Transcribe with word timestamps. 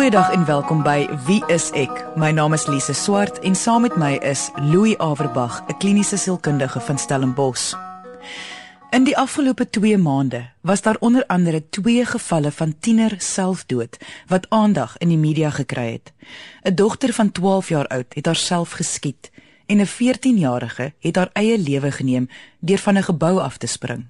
Goeiedag 0.00 0.32
en 0.32 0.44
welkom 0.44 0.78
by 0.80 1.08
Wie 1.26 1.42
is 1.52 1.66
ek? 1.76 1.92
My 2.16 2.30
naam 2.32 2.54
is 2.56 2.62
Lise 2.72 2.94
Swart 2.96 3.36
en 3.44 3.52
saam 3.54 3.82
met 3.84 3.98
my 4.00 4.14
is 4.24 4.46
Louis 4.56 4.96
Averbag, 4.96 5.58
'n 5.68 5.76
kliniese 5.76 6.16
sielkundige 6.16 6.80
van 6.80 6.98
Stellenbosch. 6.98 7.74
In 8.90 9.04
die 9.04 9.16
afgelope 9.16 9.70
2 9.70 9.98
maande 9.98 10.50
was 10.60 10.82
daar 10.82 10.96
onder 11.00 11.26
andere 11.26 11.68
twee 11.68 12.04
gevalle 12.04 12.52
van 12.52 12.74
tiener 12.80 13.14
selfdood 13.18 13.96
wat 14.26 14.46
aandag 14.48 14.96
in 14.98 15.08
die 15.08 15.18
media 15.18 15.50
gekry 15.50 15.92
het. 15.92 16.12
'n 16.64 16.74
Dogter 16.74 17.12
van 17.12 17.32
12 17.32 17.68
jaar 17.68 17.86
oud 17.86 18.14
het 18.14 18.26
haarself 18.26 18.70
geskiet 18.70 19.30
en 19.66 19.80
'n 19.80 19.86
14-jarige 19.86 20.92
het 20.98 21.16
haar 21.16 21.30
eie 21.32 21.58
lewe 21.58 21.92
geneem 21.92 22.28
deur 22.60 22.78
van 22.78 22.96
'n 22.96 23.02
gebou 23.02 23.38
af 23.40 23.56
te 23.56 23.66
spring. 23.66 24.06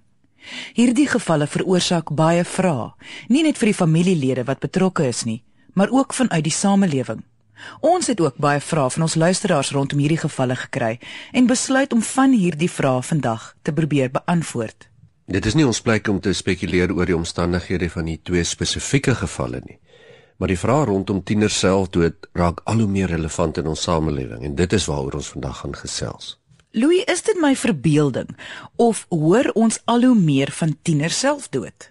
Hierdie 0.72 1.09
gevalle 1.09 1.46
veroorsaak 1.46 2.14
baie 2.14 2.45
vrae, 2.45 2.93
nie 3.29 3.43
net 3.43 3.59
vir 3.59 3.66
die 3.66 3.80
familielede 3.82 4.45
wat 4.45 4.59
betrokke 4.59 5.07
is 5.07 5.25
nie, 5.25 5.43
maar 5.74 5.91
ook 5.91 6.15
vanuit 6.15 6.45
die 6.45 6.52
samelewing. 6.52 7.23
Ons 7.80 8.06
het 8.06 8.20
ook 8.20 8.37
baie 8.37 8.60
vrae 8.60 8.91
van 8.91 9.02
ons 9.02 9.15
luisteraars 9.15 9.70
rondom 9.70 9.98
hierdie 9.98 10.20
gevalle 10.20 10.56
gekry 10.56 10.98
en 11.33 11.46
besluit 11.46 11.93
om 11.93 12.02
van 12.02 12.33
hierdie 12.33 12.70
vrae 12.70 13.02
vandag 13.02 13.55
te 13.62 13.73
probeer 13.73 14.10
beantwoord. 14.10 14.88
Dit 15.30 15.46
is 15.46 15.55
nie 15.55 15.66
ons 15.66 15.80
plek 15.80 16.09
om 16.09 16.19
te 16.20 16.33
spekuleer 16.34 16.91
oor 16.95 17.06
die 17.06 17.16
omstandighede 17.16 17.91
van 17.91 18.09
die 18.10 18.19
twee 18.23 18.45
spesifieke 18.45 19.15
gevalle 19.15 19.60
nie. 19.66 19.79
Maar 20.41 20.48
die 20.48 20.59
vrae 20.59 20.88
rondom 20.88 21.20
tieners 21.23 21.59
selfdood 21.59 22.30
raak 22.32 22.62
al 22.65 22.82
hoe 22.82 22.88
meer 22.88 23.12
relevant 23.12 23.60
in 23.60 23.68
ons 23.71 23.82
samelewing 23.82 24.43
en 24.48 24.57
dit 24.57 24.73
is 24.73 24.88
waaroor 24.88 25.21
ons 25.21 25.32
vandag 25.37 25.62
gaan 25.62 25.77
gesels. 25.77 26.37
Louis, 26.73 27.05
is 27.10 27.23
dit 27.27 27.38
my 27.43 27.52
verbeelding 27.59 28.30
of 28.77 29.05
hoor 29.10 29.51
ons 29.55 29.80
al 29.84 30.07
hoe 30.07 30.15
meer 30.15 30.51
van 30.55 30.77
tieners 30.82 31.18
selfdood? 31.18 31.91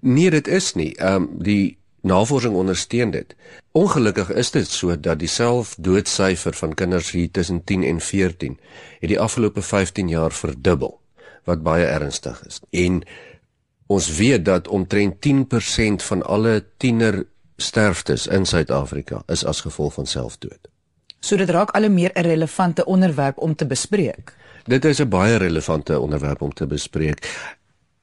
Nee, 0.00 0.30
dit 0.30 0.48
is 0.48 0.74
nie. 0.74 0.92
Ehm 0.96 1.22
um, 1.22 1.28
die 1.44 1.77
navorsing 2.00 2.54
ondersteun 2.54 3.10
dit. 3.10 3.34
Ongelukkig 3.72 4.30
is 4.30 4.50
dit 4.50 4.66
so 4.66 5.00
dat 5.00 5.18
die 5.18 5.28
selfdoodsyfer 5.28 6.54
van 6.54 6.74
kinders 6.74 7.10
hier 7.10 7.30
tussen 7.30 7.64
10 7.64 7.84
en 7.84 8.00
14 8.00 8.58
het 9.00 9.08
die 9.08 9.20
afgelope 9.20 9.62
15 9.62 10.08
jaar 10.08 10.32
verdubbel, 10.32 11.00
wat 11.44 11.62
baie 11.62 11.84
ernstig 11.84 12.42
is. 12.46 12.60
En 12.70 13.02
ons 13.86 14.16
weet 14.16 14.44
dat 14.44 14.68
omtrent 14.68 15.14
10% 15.26 16.02
van 16.02 16.22
alle 16.22 16.64
tiener 16.76 17.26
sterftes 17.56 18.26
in 18.26 18.46
Suid-Afrika 18.46 19.22
is 19.26 19.44
as 19.44 19.60
gevolg 19.60 19.94
van 19.94 20.06
selfdood. 20.06 20.68
So 21.20 21.36
dit 21.36 21.50
raak 21.50 21.70
al 21.74 21.88
hoe 21.88 21.90
meer 21.90 22.10
'n 22.14 22.22
relevante 22.22 22.84
onderwerp 22.84 23.38
om 23.38 23.54
te 23.54 23.66
bespreek. 23.66 24.34
Dit 24.64 24.84
is 24.84 24.98
'n 25.00 25.08
baie 25.08 25.36
relevante 25.36 26.00
onderwerp 26.00 26.42
om 26.42 26.52
te 26.52 26.66
bespreek. 26.66 27.26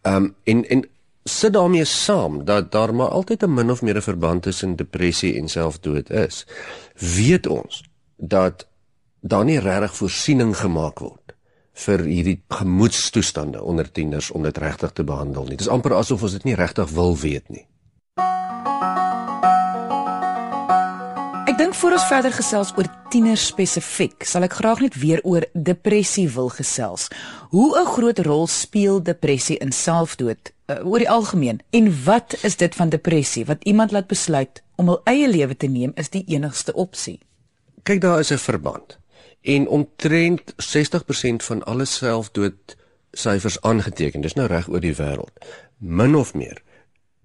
Ehm 0.01 0.15
um, 0.15 0.35
en 0.43 0.69
en 0.69 0.89
sit 1.29 1.53
daarmee 1.53 1.85
saam 1.85 2.45
dat 2.45 2.71
daar 2.71 2.93
maar 2.95 3.07
altyd 3.07 3.43
'n 3.43 3.53
min 3.53 3.71
of 3.71 3.81
meer 3.81 3.95
'n 3.95 4.01
verband 4.01 4.41
tussen 4.41 4.75
depressie 4.75 5.35
en 5.37 5.47
selfdood 5.47 6.09
is. 6.09 6.45
Weet 6.95 7.47
ons 7.47 7.83
dat 8.17 8.67
daar 9.19 9.45
nie 9.45 9.59
regtig 9.59 9.95
voorsiening 9.95 10.57
gemaak 10.57 10.99
word 10.99 11.33
vir 11.73 11.99
hierdie 11.99 12.43
gemoedstoestande 12.47 13.61
onder 13.61 13.91
tieners 13.91 14.31
om 14.31 14.43
dit 14.43 14.57
regtig 14.57 14.91
te 14.91 15.03
behandel 15.03 15.41
nie. 15.41 15.57
Dit 15.57 15.65
is 15.65 15.67
amper 15.67 15.93
asof 15.93 16.21
ons 16.21 16.31
dit 16.31 16.43
nie 16.43 16.55
regtig 16.55 16.89
wil 16.89 17.17
weet 17.17 17.49
nie. 17.49 17.67
Ek 21.55 21.61
dink 21.61 21.75
voor 21.79 21.93
ons 21.95 22.05
verder 22.09 22.33
gesels 22.35 22.73
oor 22.75 22.87
tieners 23.13 23.45
spesifiek, 23.47 24.25
sal 24.27 24.43
ek 24.43 24.57
graag 24.57 24.81
net 24.83 24.95
weer 24.99 25.21
oor 25.23 25.45
depressie 25.55 26.25
wil 26.33 26.49
gesels. 26.51 27.05
Hoe 27.55 27.79
'n 27.79 27.85
groot 27.95 28.19
rol 28.27 28.43
speel 28.47 28.99
depressie 28.99 29.55
in 29.63 29.71
selfdood 29.71 30.51
uh, 30.67 30.83
oor 30.83 30.99
die 30.99 31.09
algemeen? 31.09 31.61
En 31.71 31.87
wat 32.03 32.35
is 32.43 32.57
dit 32.59 32.75
van 32.75 32.89
depressie 32.89 33.45
wat 33.45 33.63
iemand 33.63 33.91
laat 33.91 34.07
besluit 34.07 34.63
om 34.75 34.87
hul 34.87 34.99
eie 35.05 35.29
lewe 35.31 35.55
te 35.55 35.67
neem 35.67 35.93
is 35.95 36.09
die 36.09 36.25
enigste 36.27 36.73
opsie? 36.73 37.19
Kyk, 37.83 38.01
daar 38.01 38.19
is 38.19 38.31
'n 38.31 38.37
verband. 38.37 38.99
En 39.41 39.67
omtrent 39.67 40.53
60% 40.57 41.43
van 41.43 41.63
alle 41.63 41.85
selfdood 41.85 42.75
syfers 43.11 43.61
aangeteken, 43.61 44.21
dis 44.21 44.35
nou 44.35 44.47
reg 44.47 44.67
oor 44.67 44.81
die 44.81 44.95
wêreld, 44.95 45.31
min 45.77 46.15
of 46.15 46.33
meer 46.33 46.61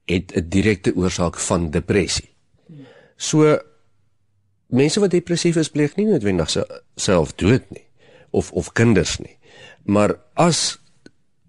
het 0.06 0.32
'n 0.36 0.48
direkte 0.48 0.94
oorsaak 0.94 1.36
van 1.38 1.70
depressie. 1.70 2.30
So 3.16 3.58
mense 4.70 5.00
wat 5.00 5.10
depressief 5.10 5.56
is 5.56 5.70
pleeg 5.72 5.96
nie 5.96 6.06
noodwendig 6.06 6.50
self 6.96 7.34
dood 7.34 7.66
nie 7.70 7.86
of 8.30 8.52
of 8.52 8.72
kinders 8.72 9.18
nie. 9.18 9.36
Maar 9.84 10.14
as 10.34 10.78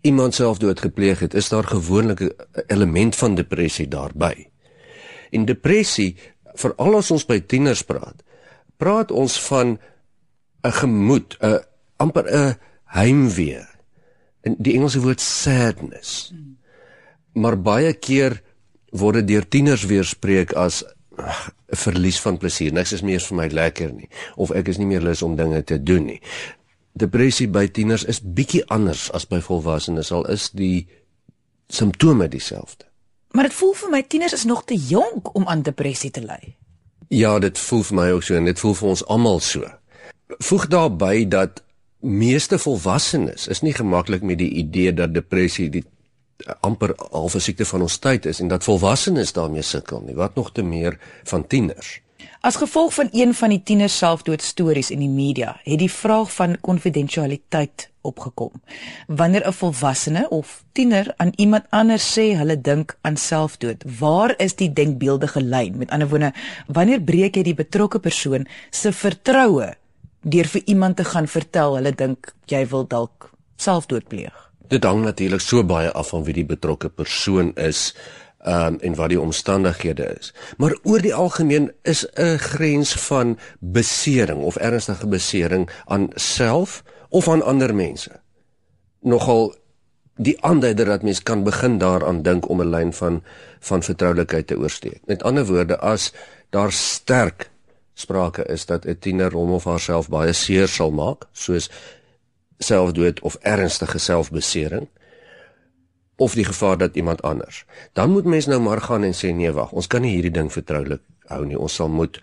iemand 0.01 0.35
self 0.35 0.57
dood 0.57 0.81
gepleeg 0.81 1.19
het, 1.19 1.33
is 1.33 1.49
daar 1.49 1.63
gewoonlik 1.63 2.21
'n 2.21 2.33
element 2.67 3.15
van 3.15 3.35
depressie 3.35 3.87
daarbey. 3.87 4.49
En 5.31 5.45
depressie, 5.45 6.15
veral 6.53 6.97
as 6.97 7.11
ons 7.11 7.25
by 7.25 7.39
tieners 7.39 7.81
praat, 7.81 8.23
praat 8.77 9.11
ons 9.11 9.39
van 9.47 9.79
'n 10.63 10.71
gemoed, 10.71 11.37
'n 11.41 11.59
amper 11.97 12.25
'n 12.25 12.57
heimwee. 12.85 13.65
In 14.41 14.55
die 14.57 14.73
Engelse 14.73 14.99
woord 14.99 15.21
sadness. 15.21 16.33
Maar 17.33 17.61
baie 17.61 17.93
keer 17.93 18.41
word 18.89 19.13
dit 19.13 19.27
deur 19.27 19.47
tieners 19.47 19.85
weerspreek 19.85 20.53
as 20.53 20.83
'n 21.21 21.75
verlies 21.75 22.19
van 22.21 22.37
plesier. 22.37 22.73
Niks 22.73 22.91
is 22.91 23.01
meer 23.01 23.19
vir 23.19 23.37
my 23.37 23.47
lekker 23.47 23.93
nie 23.93 24.09
of 24.35 24.51
ek 24.51 24.67
is 24.67 24.77
nie 24.77 24.85
meer 24.85 25.01
lus 25.01 25.21
om 25.21 25.35
dinge 25.35 25.63
te 25.63 25.83
doen 25.83 26.05
nie. 26.05 26.21
Depressie 26.93 27.47
by 27.47 27.67
tieners 27.67 28.03
is 28.03 28.21
bietjie 28.21 28.65
anders 28.67 29.11
as 29.11 29.27
by 29.27 29.39
volwassenes 29.39 30.11
al 30.11 30.27
is 30.27 30.49
die 30.49 30.87
simptome 31.67 32.27
dieselfde. 32.27 32.85
Maar 33.31 33.47
dit 33.47 33.53
voel 33.53 33.73
vir 33.73 33.89
my 33.89 34.03
tieners 34.03 34.33
is 34.33 34.43
nog 34.43 34.63
te 34.63 34.75
jonk 34.75 35.35
om 35.35 35.47
aan 35.47 35.61
depressie 35.61 36.11
te 36.11 36.21
ly. 36.21 36.55
Ja, 37.07 37.39
dit 37.39 37.59
voel 37.59 37.83
vir 37.83 37.95
my 37.95 38.09
ook 38.11 38.23
so 38.23 38.35
en 38.35 38.45
dit 38.45 38.59
voel 38.59 38.73
vir 38.73 38.89
ons 38.89 39.05
almal 39.05 39.39
so. 39.39 39.67
Voeg 40.39 40.67
daarby 40.67 41.27
dat 41.27 41.63
meeste 41.99 42.59
volwassenes 42.59 43.47
is 43.47 43.61
nie 43.61 43.73
gemaklik 43.73 44.21
met 44.21 44.37
die 44.37 44.49
idee 44.49 44.93
dat 44.93 45.13
depressie 45.13 45.69
die 45.69 45.83
amper 46.59 46.93
half 47.11 47.35
'n 47.35 47.39
siekte 47.39 47.65
van 47.65 47.81
ons 47.81 47.97
tyd 47.97 48.25
is 48.25 48.39
en 48.39 48.47
dat 48.47 48.63
volwassenes 48.63 49.33
daarmee 49.33 49.61
sukkel 49.61 50.01
nie, 50.01 50.15
wat 50.15 50.35
nog 50.35 50.51
te 50.51 50.61
meer 50.61 50.99
van 51.23 51.47
tieners. 51.47 52.01
As 52.41 52.55
gevolg 52.55 52.93
van 52.93 53.09
een 53.11 53.33
van 53.33 53.49
die 53.49 53.63
tieners 53.63 53.97
selfdoodstories 53.97 54.89
in 54.89 54.99
die 54.99 55.09
media, 55.09 55.59
het 55.63 55.79
die 55.79 55.91
vraag 55.91 56.31
van 56.33 56.57
konfidensialiteit 56.61 57.89
opgekom. 58.01 58.51
Wanneer 59.07 59.47
'n 59.47 59.53
volwassene 59.53 60.29
of 60.29 60.63
tiener 60.71 61.13
aan 61.17 61.31
iemand 61.35 61.63
anders 61.69 62.17
sê 62.17 62.35
hulle 62.37 62.61
dink 62.61 62.97
aan 63.01 63.17
selfdood, 63.17 63.83
waar 63.99 64.33
is 64.37 64.55
die 64.55 64.73
denkbeeldige 64.73 65.41
lyn? 65.41 65.77
Met 65.77 65.89
ander 65.89 66.09
woorde, 66.09 66.33
wanneer 66.67 67.01
breek 67.01 67.35
jy 67.35 67.43
die 67.43 67.53
betrokke 67.53 67.99
persoon 67.99 68.47
se 68.69 68.91
vertroue 68.91 69.75
deur 70.21 70.45
vir 70.47 70.61
iemand 70.65 70.95
te 70.95 71.03
gaan 71.03 71.27
vertel 71.27 71.75
hulle 71.75 71.91
dink 71.91 72.33
jy 72.45 72.67
wil 72.67 72.87
dalk 72.87 73.31
selfdood 73.55 74.07
pleeg? 74.07 74.50
Dit 74.71 74.83
hang 74.87 75.03
natuurlik 75.03 75.43
so 75.43 75.63
baie 75.67 75.91
af 75.91 76.13
van 76.13 76.23
wie 76.23 76.35
die 76.37 76.47
betrokke 76.47 76.89
persoon 76.89 77.51
is 77.59 77.91
um, 78.47 78.77
en 78.79 78.95
wat 78.95 79.11
die 79.11 79.19
omstandighede 79.19 80.07
is. 80.19 80.31
Maar 80.57 80.77
oor 80.83 81.03
die 81.03 81.13
algemeen 81.13 81.71
is 81.83 82.05
'n 82.15 82.37
grens 82.37 82.93
van 83.07 83.37
besering 83.59 84.41
of 84.41 84.55
ernstige 84.55 85.07
besering 85.07 85.69
aan 85.85 86.09
self 86.15 86.83
of 87.09 87.27
aan 87.27 87.43
ander 87.43 87.75
mense. 87.75 88.21
Nogal 89.01 89.55
die 90.15 90.37
aanduider 90.43 90.85
dat 90.85 91.03
mens 91.03 91.23
kan 91.23 91.43
begin 91.43 91.77
daaraan 91.77 92.21
dink 92.21 92.49
om 92.49 92.61
'n 92.61 92.69
lyn 92.69 92.93
van 92.93 93.23
van 93.59 93.83
vertroulikheid 93.83 94.47
te 94.47 94.57
oorsteek. 94.57 95.01
Met 95.05 95.23
ander 95.23 95.45
woorde, 95.45 95.77
as 95.79 96.13
daar 96.49 96.71
sterk 96.71 97.49
sprake 97.93 98.45
is 98.45 98.65
dat 98.65 98.85
'n 98.85 98.97
tiener 98.99 99.31
hom 99.33 99.51
of 99.51 99.63
haarself 99.63 100.09
baie 100.09 100.33
seer 100.33 100.67
sal 100.67 100.91
maak, 100.91 101.27
soos 101.31 101.69
selfdood 102.61 103.21
of 103.25 103.37
ernstige 103.41 103.99
selfbesering 103.99 104.87
of 106.21 106.35
die 106.37 106.45
gevaar 106.45 106.77
dat 106.77 106.95
iemand 106.95 107.21
anders. 107.21 107.65
Dan 107.97 108.11
moet 108.13 108.25
mens 108.29 108.45
nou 108.45 108.61
maar 108.61 108.81
gaan 108.81 109.03
en 109.03 109.15
sê 109.17 109.33
nee 109.33 109.51
wag, 109.51 109.71
ons 109.71 109.87
kan 109.89 110.01
nie 110.05 110.13
hierdie 110.13 110.33
ding 110.33 110.51
vertroulik 110.53 111.01
hou 111.33 111.41
nie. 111.45 111.57
Ons 111.57 111.79
sal 111.81 111.89
moet 111.89 112.21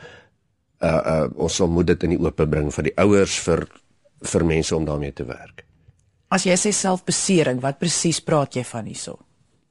uh 0.79 1.01
uh 1.13 1.27
ons 1.35 1.55
sal 1.55 1.69
moet 1.69 1.89
dit 1.91 2.07
in 2.07 2.15
die 2.15 2.21
oop 2.23 2.43
bring 2.51 2.71
vir 2.75 2.91
die 2.91 2.95
ouers 3.03 3.39
vir 3.47 3.67
vir 4.33 4.45
mense 4.45 4.77
om 4.77 4.87
daarmee 4.87 5.13
te 5.13 5.27
werk. 5.27 5.65
As 6.31 6.45
jy 6.47 6.55
sê 6.61 6.73
selfbesering, 6.77 7.63
wat 7.65 7.79
presies 7.81 8.21
praat 8.21 8.59
jy 8.59 8.65
van 8.69 8.87
hierso? 8.87 9.17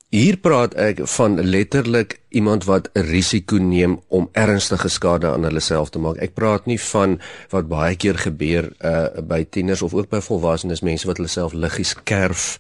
Hier 0.08 0.38
praat 0.40 0.72
ek 0.80 1.02
van 1.04 1.34
letterlik 1.36 2.22
iemand 2.32 2.64
wat 2.64 2.90
'n 2.94 3.00
risiko 3.12 3.58
neem 3.58 4.00
om 4.08 4.30
ernstige 4.32 4.88
skade 4.88 5.28
aan 5.28 5.44
hulle 5.44 5.60
self 5.60 5.90
te 5.90 6.00
maak. 6.00 6.16
Ek 6.18 6.34
praat 6.34 6.66
nie 6.66 6.80
van 6.80 7.20
wat 7.50 7.68
baie 7.68 7.96
keer 7.96 8.18
gebeur 8.18 8.72
uh 8.80 9.22
by 9.22 9.44
tieners 9.44 9.82
of 9.82 9.94
ook 9.94 10.10
by 10.10 10.22
volwassenes 10.22 10.82
mense 10.82 11.08
wat 11.08 11.18
hulle 11.18 11.30
self 11.30 11.54
liggies 11.54 11.96
kerf 12.04 12.58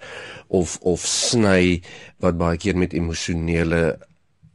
of 0.47 0.77
of 0.81 0.99
sny 1.05 1.81
wat 2.19 2.37
baie 2.37 2.57
keer 2.57 2.77
met 2.77 2.93
emosionele 2.93 3.99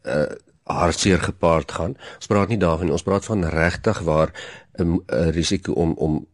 uh 0.05 0.27
hartseer 0.63 1.21
gepaard 1.21 1.73
gaan. 1.73 1.97
Ons 2.17 2.27
praat 2.27 2.49
nie 2.49 2.59
daarvan 2.59 2.85
nie. 2.85 2.93
Ons 2.93 3.03
praat 3.03 3.25
van 3.25 3.45
regtig 3.45 4.01
waar 4.01 4.33
'n 4.79 5.01
risiko 5.31 5.73
om 5.73 5.93
om 5.97 6.27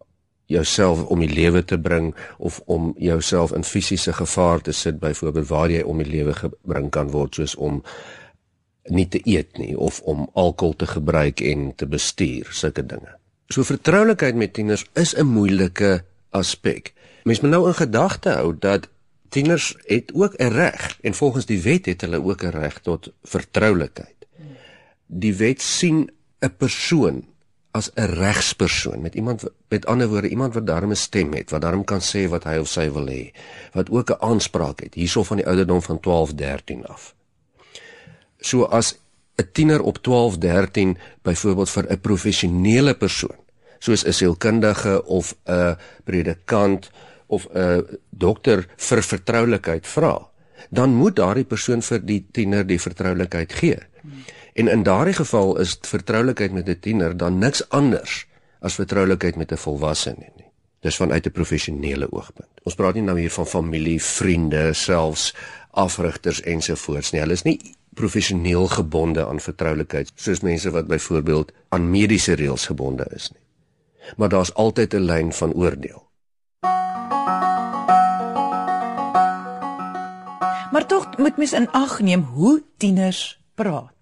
jouself 0.48 1.04
om 1.12 1.20
die 1.20 1.32
lewe 1.32 1.60
te 1.64 1.76
bring 1.78 2.14
of 2.38 2.60
om 2.66 2.94
jouself 2.96 3.52
in 3.52 3.66
fisiese 3.68 4.12
gevaar 4.16 4.62
te 4.64 4.72
sit 4.72 4.98
byvoorbeeld 5.00 5.48
waar 5.48 5.70
jy 5.70 5.82
om 5.84 6.00
die 6.00 6.08
lewe 6.08 6.32
gebring 6.34 6.88
kan 6.94 7.10
word 7.12 7.36
soos 7.36 7.54
om 7.54 7.82
nie 8.88 9.04
te 9.12 9.20
eet 9.28 9.58
nie 9.60 9.74
of 9.76 10.00
om 10.08 10.24
alkohol 10.32 10.76
te 10.80 10.88
gebruik 10.88 11.42
en 11.44 11.72
te 11.76 11.86
bestuur, 11.86 12.48
sulke 12.50 12.86
dinge. 12.86 13.12
So 13.52 13.64
vertroulikheid 13.64 14.36
met 14.40 14.54
tieners 14.56 14.86
is 14.96 15.14
'n 15.16 15.28
moeilike 15.28 16.04
aspek. 16.30 16.94
Mens 17.24 17.40
moet 17.40 17.50
nou 17.50 17.66
in 17.68 17.74
gedagte 17.74 18.30
hou 18.30 18.56
dat 18.58 18.88
tieners 19.28 19.76
het 19.84 20.12
ook 20.14 20.34
'n 20.36 20.52
reg 20.52 20.98
en 21.00 21.14
volgens 21.14 21.46
die 21.46 21.62
wet 21.62 21.86
het 21.86 22.00
hulle 22.00 22.24
ook 22.24 22.42
'n 22.42 22.56
reg 22.56 22.80
tot 22.80 23.12
vertroulikheid. 23.22 24.16
Die 25.06 25.34
wet 25.34 25.62
sien 25.62 26.10
'n 26.40 26.56
persoon 26.56 27.24
as 27.78 27.90
'n 27.94 28.10
regspersoon 28.22 29.00
met 29.00 29.14
iemand 29.14 29.44
met 29.68 29.86
ander 29.86 30.08
woorde 30.08 30.28
iemand 30.28 30.54
wat 30.54 30.66
daarmee 30.66 30.94
stem 30.94 31.32
het 31.32 31.50
wat 31.50 31.60
daarmee 31.60 31.84
kan 31.84 32.00
sê 32.00 32.28
wat 32.28 32.44
hy 32.44 32.56
of 32.58 32.68
sy 32.68 32.90
wil 32.90 33.06
hê 33.06 33.24
wat 33.72 33.90
ook 33.90 34.10
'n 34.10 34.22
aanspraak 34.30 34.80
het 34.80 34.94
hierso 34.94 35.22
van 35.22 35.36
die 35.36 35.46
ouderdom 35.46 35.82
van 35.82 36.00
12 36.00 36.34
13 36.34 36.86
af. 36.86 37.14
So 38.40 38.64
as 38.64 38.98
'n 39.36 39.48
tiener 39.52 39.82
op 39.82 39.98
12 39.98 40.38
13 40.38 40.98
byvoorbeeld 41.22 41.70
vir 41.70 41.84
'n 41.90 42.00
professionele 42.00 42.94
persoon 42.94 43.38
soos 43.78 44.04
'n 44.04 44.12
sielkundige 44.12 45.04
of 45.04 45.34
'n 45.44 45.76
predikant 46.04 46.90
of 47.26 47.46
'n 47.54 47.98
dokter 48.10 48.66
vir 48.76 49.02
vertroulikheid 49.02 49.86
vra 49.86 50.28
dan 50.70 50.94
moet 50.94 51.16
daardie 51.16 51.44
persoon 51.44 51.82
vir 51.82 52.00
die 52.04 52.26
tiener 52.32 52.66
die 52.66 52.80
vertroulikheid 52.80 53.52
gee 53.52 53.78
En 54.58 54.68
in 54.68 54.82
daardie 54.82 55.14
geval 55.14 55.58
is 55.58 55.78
vertroulikheid 55.80 56.52
met 56.52 56.68
'n 56.68 56.78
tiener 56.80 57.16
dan 57.16 57.38
niks 57.38 57.68
anders 57.68 58.26
as 58.60 58.74
vertroulikheid 58.74 59.36
met 59.36 59.52
'n 59.52 59.56
volwassene 59.56 60.30
nie. 60.36 60.50
Dis 60.80 60.96
vanuit 60.96 61.26
'n 61.26 61.30
professionele 61.30 62.12
oogpunt. 62.12 62.48
Ons 62.62 62.74
praat 62.74 62.94
nie 62.94 63.02
nou 63.02 63.18
hier 63.20 63.30
van 63.30 63.46
familie, 63.46 64.02
vriende, 64.02 64.72
selfs 64.72 65.34
afrigters 65.70 66.42
ensovoorts 66.42 67.10
nie. 67.10 67.20
Hulle 67.20 67.32
is 67.32 67.42
nie 67.42 67.76
professioneel 67.94 68.66
gebonde 68.66 69.26
aan 69.26 69.40
vertroulikheid 69.40 70.10
soos 70.14 70.40
mense 70.40 70.70
wat 70.70 70.86
byvoorbeeld 70.86 71.52
aan 71.68 71.90
mediese 71.90 72.32
reëls 72.32 72.66
gebonde 72.66 73.06
is 73.14 73.30
nie. 73.30 73.40
Maar 74.16 74.28
daar's 74.28 74.54
altyd 74.54 74.94
'n 74.94 75.00
lyn 75.00 75.32
van 75.32 75.52
oordeel. 75.52 76.06
Maar 80.70 80.86
tog 80.86 81.16
moet 81.16 81.36
mens 81.36 81.52
in 81.52 81.70
ag 81.70 82.00
neem 82.00 82.22
hoe 82.22 82.62
tieners 82.76 83.40
praat 83.54 83.97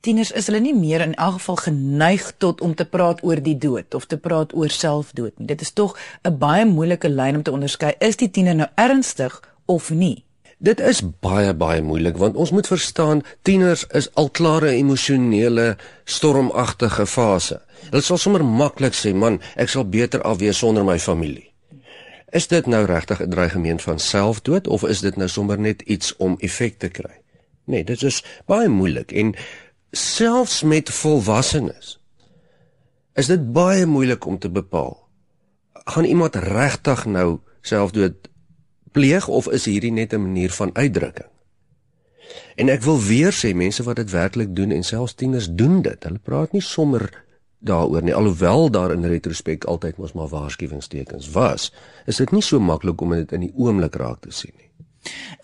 tieners 0.00 0.30
is 0.32 0.46
hulle 0.46 0.60
nie 0.62 0.74
meer 0.74 1.02
in 1.04 1.14
elk 1.14 1.38
geval 1.38 1.56
geneig 1.56 2.32
tot 2.38 2.60
om 2.60 2.74
te 2.74 2.84
praat 2.84 3.22
oor 3.26 3.42
die 3.42 3.56
dood 3.58 3.94
of 3.94 4.06
te 4.06 4.18
praat 4.18 4.54
oor 4.54 4.70
selfdood 4.70 5.38
nie. 5.38 5.46
Dit 5.46 5.60
is 5.60 5.72
tog 5.72 5.98
'n 6.24 6.38
baie 6.38 6.64
moeilike 6.64 7.08
lyn 7.08 7.36
om 7.36 7.42
te 7.42 7.52
onderskei 7.52 7.92
is 7.98 8.16
die 8.16 8.30
tiener 8.30 8.54
nou 8.54 8.68
ernstig 8.74 9.42
of 9.66 9.90
nie. 9.90 10.24
Dit 10.58 10.80
is 10.80 11.02
baie 11.20 11.54
baie 11.54 11.82
moeilik 11.82 12.16
want 12.16 12.36
ons 12.36 12.50
moet 12.50 12.66
verstaan 12.66 13.22
tieners 13.42 13.84
is 13.94 14.08
al 14.14 14.30
klare 14.30 14.70
emosionele 14.70 15.76
stormagtige 16.04 17.06
fase. 17.06 17.60
Hulle 17.90 18.02
sal 18.02 18.18
sommer 18.18 18.44
maklik 18.44 18.94
sê 18.94 19.14
man, 19.14 19.40
ek 19.54 19.68
sal 19.68 19.84
beter 19.84 20.22
af 20.22 20.38
wees 20.38 20.58
sonder 20.58 20.84
my 20.84 20.98
familie. 20.98 21.52
Is 22.32 22.46
dit 22.46 22.66
nou 22.66 22.84
regtig 22.84 23.22
'n 23.22 23.30
dreigement 23.30 23.82
van 23.82 23.98
selfdood 23.98 24.66
of 24.66 24.82
is 24.82 25.00
dit 25.00 25.16
nou 25.16 25.28
sommer 25.28 25.58
net 25.58 25.82
iets 25.82 26.16
om 26.16 26.36
effek 26.38 26.78
te 26.78 26.88
kry? 26.88 27.22
Nee, 27.64 27.84
dit 27.84 28.02
is 28.02 28.24
baie 28.46 28.68
moeilik 28.68 29.12
en 29.12 29.34
selfs 29.90 30.62
met 30.62 30.90
volwassenes 30.90 31.98
is 33.14 33.26
dit 33.26 33.52
baie 33.52 33.86
moeilik 33.86 34.26
om 34.26 34.38
te 34.38 34.50
bepaal 34.50 35.08
gaan 35.84 36.04
iemand 36.04 36.34
regtig 36.34 37.06
nou 37.06 37.38
selfdood 37.60 38.28
pleeg 38.92 39.28
of 39.28 39.48
is 39.48 39.64
hierdie 39.64 39.92
net 39.92 40.12
'n 40.12 40.20
manier 40.20 40.50
van 40.50 40.70
uitdrukking? 40.72 41.30
En 42.56 42.68
ek 42.68 42.82
wil 42.82 43.00
weer 43.00 43.32
sê 43.32 43.54
mense 43.54 43.82
wat 43.82 43.96
dit 43.96 44.10
werklik 44.10 44.56
doen 44.56 44.70
en 44.70 44.82
selfs 44.82 45.14
tieners 45.14 45.48
doen 45.50 45.82
dit 45.82 46.04
hulle 46.04 46.18
praat 46.18 46.52
nie 46.52 46.62
sommer 46.62 47.24
daaroor 47.58 48.02
nie 48.02 48.14
alhoewel 48.14 48.70
daar 48.70 48.92
in 48.92 49.04
retrospek 49.04 49.64
altyd 49.64 49.96
mos 49.96 50.12
maar 50.12 50.28
waarskuwingstekens 50.28 51.30
was 51.30 51.72
is 52.06 52.16
dit 52.16 52.30
nie 52.30 52.42
so 52.42 52.60
maklik 52.60 53.00
om 53.00 53.10
dit 53.10 53.32
in 53.32 53.40
die 53.40 53.52
oomblik 53.54 53.94
raak 53.94 54.20
te 54.20 54.30
sien 54.30 54.54
nie 54.56 54.70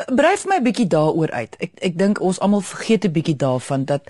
Vir 0.06 0.48
my 0.48 0.56
'n 0.56 0.64
bietjie 0.64 0.86
daaroor 0.86 1.30
uit. 1.30 1.56
Ek 1.58 1.70
ek 1.80 1.98
dink 1.98 2.20
ons 2.20 2.40
almal 2.40 2.60
vergeet 2.60 3.04
'n 3.04 3.12
bietjie 3.12 3.36
daarvan 3.36 3.84
dat 3.84 4.02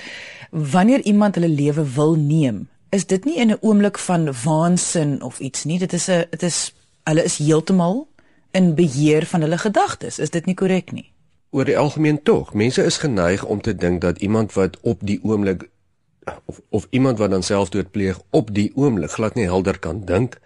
wanneer 0.50 1.00
iemand 1.00 1.35
hulle 1.35 1.49
lewe 1.49 1.85
wil 1.94 2.14
neem, 2.14 2.69
is 2.91 3.06
dit 3.06 3.25
nie 3.25 3.37
in 3.37 3.50
'n 3.50 3.58
oomblik 3.61 3.99
van 3.99 4.32
waansin 4.44 5.23
of 5.23 5.38
iets 5.38 5.64
nie. 5.64 5.79
Dit 5.79 5.93
is 5.93 6.08
'n 6.08 6.25
dit 6.31 6.43
is 6.43 6.75
hulle 7.05 7.25
is 7.25 7.37
heeltemal 7.37 8.08
in 8.50 8.75
beheer 8.75 9.26
van 9.26 9.41
hulle 9.41 9.58
gedagtes. 9.58 10.19
Is 10.19 10.31
dit 10.31 10.46
nie 10.46 10.55
korrek 10.55 10.93
nie? 10.93 11.12
Oor 11.50 11.64
die 11.64 11.79
algemeen 11.79 12.23
tog. 12.23 12.55
Mense 12.55 12.85
is 12.85 12.99
geneig 12.99 13.44
om 13.44 13.61
te 13.61 13.76
dink 13.76 14.00
dat 14.00 14.19
iemand 14.19 14.52
wat 14.52 14.81
op 14.81 14.99
die 15.02 15.20
oomblik 15.23 15.69
of 16.44 16.61
of 16.69 16.87
iemand 16.91 17.19
wat 17.19 17.31
dan 17.31 17.43
selfdood 17.43 17.91
pleeg 17.91 18.20
op 18.31 18.55
die 18.55 18.73
oomblik 18.75 19.11
glad 19.11 19.35
nie 19.35 19.44
helder 19.44 19.79
kan 19.79 20.05
dink 20.05 20.41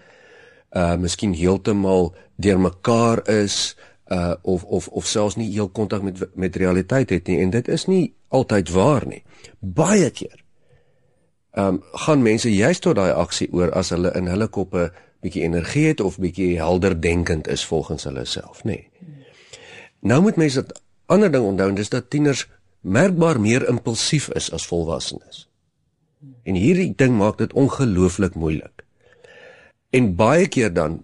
uh 0.70 0.96
miskien 0.96 1.32
heeltemal 1.34 2.14
deurmekaar 2.36 3.28
is 3.28 3.76
uh 4.08 4.34
of 4.42 4.64
of 4.64 4.88
of 4.88 5.06
selfs 5.06 5.36
nie 5.36 5.50
heel 5.52 5.68
kontak 5.68 6.02
met 6.02 6.36
met 6.36 6.56
realiteit 6.56 7.10
het 7.10 7.26
nie 7.26 7.40
en 7.42 7.50
dit 7.50 7.68
is 7.68 7.84
nie 7.86 8.14
altyd 8.28 8.70
waar 8.70 9.06
nie. 9.06 9.22
Baie 9.60 10.10
keer. 10.10 10.44
Ehm 11.50 11.66
um, 11.66 11.82
gaan 11.92 12.22
mense 12.22 12.54
juist 12.54 12.82
tot 12.82 12.96
daai 12.96 13.12
aksie 13.12 13.48
oor 13.52 13.72
as 13.72 13.90
hulle 13.90 14.12
in 14.16 14.26
hulle 14.26 14.48
koppe 14.48 14.92
bietjie 15.20 15.42
energie 15.42 15.86
het 15.86 16.00
of 16.00 16.18
bietjie 16.18 16.56
helder 16.56 17.00
denkend 17.00 17.48
is 17.48 17.64
volgens 17.66 18.04
hulle 18.04 18.24
self, 18.24 18.62
nê. 18.64 18.86
Nou 20.00 20.22
moet 20.22 20.36
mense 20.36 20.62
dat 20.62 20.80
ander 21.06 21.32
ding 21.32 21.44
onthou, 21.44 21.72
dis 21.74 21.88
dat 21.88 22.10
tieners 22.10 22.46
merkbaar 22.80 23.40
meer 23.40 23.68
impulsief 23.68 24.28
is 24.38 24.52
as 24.52 24.66
volwassenes. 24.66 25.48
En 26.44 26.54
hierdie 26.54 26.92
ding 26.96 27.16
maak 27.18 27.38
dit 27.38 27.52
ongelooflik 27.52 28.34
moeilik. 28.34 28.84
En 29.90 30.14
baie 30.14 30.48
keer 30.48 30.72
dan 30.72 31.02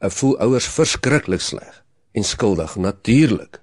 uh, 0.00 0.10
voel 0.10 0.38
ouers 0.38 0.68
verskriklik 0.68 1.40
sleg 1.40 1.84
en 2.18 2.26
skuldig 2.26 2.76
natuurlik 2.76 3.60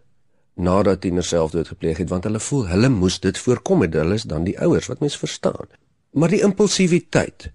nadat 0.55 1.01
tieners 1.03 1.27
selfdood 1.33 1.67
gepleeg 1.67 1.99
het 1.99 2.09
want 2.09 2.23
hulle 2.27 2.39
voel 2.39 2.67
hulle 2.71 2.89
moes 2.89 3.19
dit 3.19 3.37
voorkom 3.37 3.83
het. 3.83 3.95
Hulle 3.99 4.15
is 4.15 4.23
dan 4.23 4.47
die 4.47 4.55
ouers 4.59 4.87
wat 4.91 5.01
mens 5.03 5.17
verstaan. 5.19 5.67
Maar 6.15 6.31
die 6.31 6.43
impulsiwiteit 6.47 7.49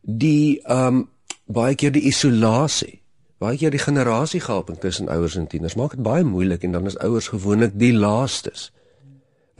die 0.00 0.58
um, 0.66 1.04
baie 1.46 1.76
keer 1.78 1.92
die 1.94 2.08
isolasie 2.10 2.98
baie 3.40 3.56
keer 3.56 3.72
die 3.72 3.80
generasiegaping 3.80 4.80
tussen 4.80 5.08
ouers 5.08 5.36
en 5.36 5.46
tieners 5.48 5.76
maak 5.78 5.94
dit 5.96 6.04
baie 6.04 6.24
moeilik 6.24 6.64
en 6.66 6.74
dan 6.76 6.90
is 6.90 6.98
ouers 7.00 7.30
gewoonlik 7.32 7.76
die 7.80 7.92
laastes 7.96 8.68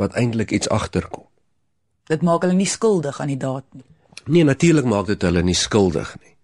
wat 0.00 0.16
eintlik 0.16 0.50
iets 0.50 0.68
agterkom. 0.68 1.24
Dit 2.08 2.24
maak 2.26 2.42
hulle 2.44 2.56
nie 2.56 2.68
skuldig 2.68 3.20
aan 3.20 3.32
die 3.32 3.40
daad 3.40 3.64
nie. 3.72 3.86
Nee 4.26 4.44
natuurlik 4.44 4.88
maak 4.88 5.06
dit 5.12 5.22
hulle 5.22 5.42
nie 5.46 5.56
skuldig 5.56 6.16
nie 6.20 6.34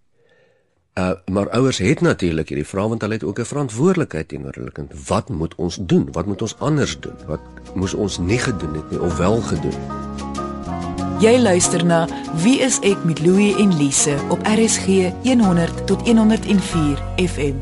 Uh 0.97 1.11
maar 1.31 1.49
ouers 1.49 1.77
het 1.77 2.01
natuurlik 2.01 2.49
hierdie 2.49 2.67
vraag 2.67 2.87
want 2.87 3.01
hulle 3.01 3.13
het 3.13 3.23
ook 3.23 3.39
'n 3.39 3.45
verantwoordelikheid 3.45 4.27
teenoor 4.27 4.53
hulle 4.53 4.71
kind. 4.71 5.07
Wat 5.07 5.29
moet 5.29 5.55
ons 5.55 5.77
doen? 5.81 6.07
Wat 6.11 6.25
moet 6.25 6.41
ons 6.41 6.55
anders 6.59 6.99
doen? 6.99 7.13
Wat 7.27 7.39
moes 7.73 7.93
ons 7.93 8.17
nie 8.17 8.39
gedoen 8.39 8.73
het 8.73 8.89
nie 8.91 9.01
of 9.01 9.17
wel 9.17 9.41
gedoen? 9.41 9.77
Jy 11.19 11.39
luister 11.39 11.85
na 11.85 12.07
Wie 12.35 12.59
is 12.59 12.79
ek 12.79 13.03
met 13.03 13.19
Louie 13.25 13.55
en 13.57 13.77
Lise 13.77 14.17
op 14.29 14.39
RSG 14.47 14.85
100 15.23 15.87
tot 15.87 16.07
104 16.07 16.97
FM. 17.15 17.55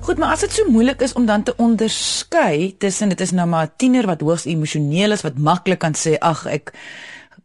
Goed, 0.00 0.18
maar 0.18 0.30
as 0.30 0.40
dit 0.40 0.52
so 0.52 0.70
moeilik 0.70 1.00
is 1.00 1.12
om 1.12 1.26
dan 1.26 1.42
te 1.42 1.54
onderskei 1.56 2.74
tussen 2.78 3.08
dit 3.08 3.20
is 3.20 3.30
nou 3.30 3.48
maar 3.48 3.66
'n 3.66 3.72
tiener 3.76 4.06
wat 4.06 4.20
hoogs 4.20 4.44
emosioneel 4.44 5.12
is 5.12 5.22
wat 5.22 5.38
maklik 5.38 5.78
kan 5.78 5.94
sê 5.94 6.18
ag 6.18 6.46
ek 6.46 6.72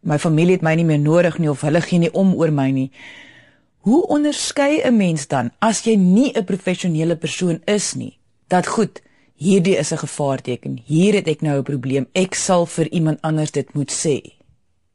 my 0.00 0.18
familie 0.18 0.52
het 0.52 0.62
my 0.62 0.74
nie 0.74 0.84
meer 0.84 0.98
nodig 0.98 1.38
nie 1.38 1.50
of 1.50 1.60
hulle 1.60 1.80
gee 1.80 1.98
nie 1.98 2.12
om 2.12 2.34
oor 2.34 2.52
my 2.52 2.70
nie. 2.70 2.90
Hoe 3.88 4.06
onderskei 4.06 4.80
'n 4.84 4.96
mens 4.96 5.26
dan 5.26 5.50
as 5.58 5.84
jy 5.84 5.94
nie 5.96 6.30
'n 6.32 6.44
professionele 6.44 7.16
persoon 7.16 7.60
is 7.64 7.94
nie? 7.94 8.18
Dat 8.46 8.66
goed, 8.66 9.02
hierdie 9.34 9.76
is 9.76 9.92
'n 9.92 9.96
gevaarteken. 9.96 10.82
Hier 10.84 11.14
het 11.14 11.26
ek 11.26 11.40
nou 11.40 11.58
'n 11.58 11.62
probleem. 11.62 12.06
Ek 12.12 12.34
sal 12.34 12.66
vir 12.66 12.88
iemand 12.88 13.18
anders 13.20 13.50
dit 13.50 13.74
moet 13.74 13.92
sê. 13.92 14.16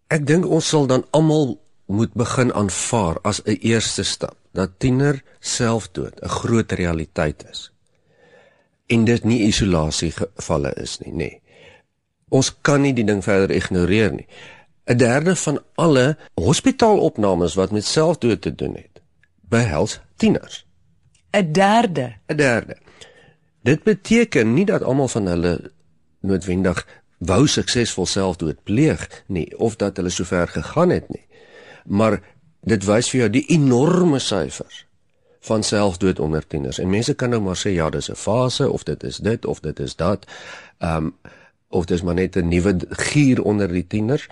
Ek 0.08 0.28
dink 0.28 0.46
ons 0.46 0.68
sal 0.68 0.86
dan 0.86 1.06
almal 1.10 1.60
moet 1.86 2.14
begin 2.14 2.54
aanvaar 2.54 3.18
as 3.22 3.42
'n 3.46 3.58
eerste 3.62 4.04
stap 4.04 4.36
dat 4.52 4.70
tiener 4.78 5.24
selfdood 5.40 6.22
'n 6.22 6.28
groot 6.28 6.72
realiteit 6.72 7.46
is. 7.52 7.72
En 8.86 9.06
dit 9.06 9.24
nie 9.24 9.44
isolasie 9.44 10.12
gevalle 10.12 10.74
is 10.74 11.00
nie, 11.00 11.12
nê. 11.12 11.18
Nee. 11.18 11.42
Ons 12.30 12.62
kan 12.62 12.82
nie 12.82 12.94
die 12.94 13.06
ding 13.06 13.24
verder 13.24 13.56
ignoreer 13.56 14.14
nie. 14.14 14.28
'n 14.86 14.98
derde 14.98 15.36
van 15.36 15.64
alle 15.76 16.18
hospitaalopnames 16.34 17.54
wat 17.54 17.72
met 17.72 17.86
selfdood 17.86 18.42
te 18.42 18.56
doen 18.56 18.74
het, 18.76 19.02
behels 19.42 20.00
tieners. 20.16 20.66
'n 21.32 21.52
derde, 21.52 22.16
'n 22.28 22.36
derde. 22.36 22.78
Dit 23.62 23.84
beteken 23.84 24.54
nie 24.54 24.66
dat 24.66 24.84
almal 24.84 25.08
van 25.08 25.26
hulle 25.26 25.72
noodwendig 26.20 26.88
wou 27.18 27.48
suksesvol 27.48 28.06
selfdood 28.06 28.64
pleeg 28.64 29.24
nie 29.28 29.58
of 29.58 29.76
dat 29.76 29.98
hulle 29.98 30.10
sover 30.10 30.48
gegaan 30.48 30.90
het 30.90 31.10
nie. 31.10 31.28
Maar 31.86 32.22
dit 32.62 32.84
wys 32.84 33.10
vir 33.10 33.20
jou 33.20 33.30
die 33.30 33.46
enorme 33.48 34.20
syfers 34.20 34.86
van 35.44 35.64
selfdood 35.64 36.20
onder 36.20 36.48
tieners. 36.48 36.80
En 36.80 36.90
mense 36.90 37.14
kan 37.14 37.30
nou 37.30 37.42
maar 37.42 37.60
sê 37.60 37.74
ja, 37.76 37.90
dis 37.90 38.10
'n 38.10 38.16
fase 38.16 38.70
of 38.70 38.84
dit 38.84 39.04
is 39.04 39.18
dit 39.18 39.46
of 39.46 39.60
dit 39.60 39.80
is 39.80 39.96
dat. 39.96 40.26
Ehm 40.78 40.96
um, 40.96 41.16
of 41.68 41.86
dis 41.86 42.02
maar 42.02 42.14
net 42.14 42.36
'n 42.36 42.48
nuwe 42.48 42.78
gier 42.90 43.44
onder 43.44 43.68
die 43.68 43.88
tieners. 43.88 44.30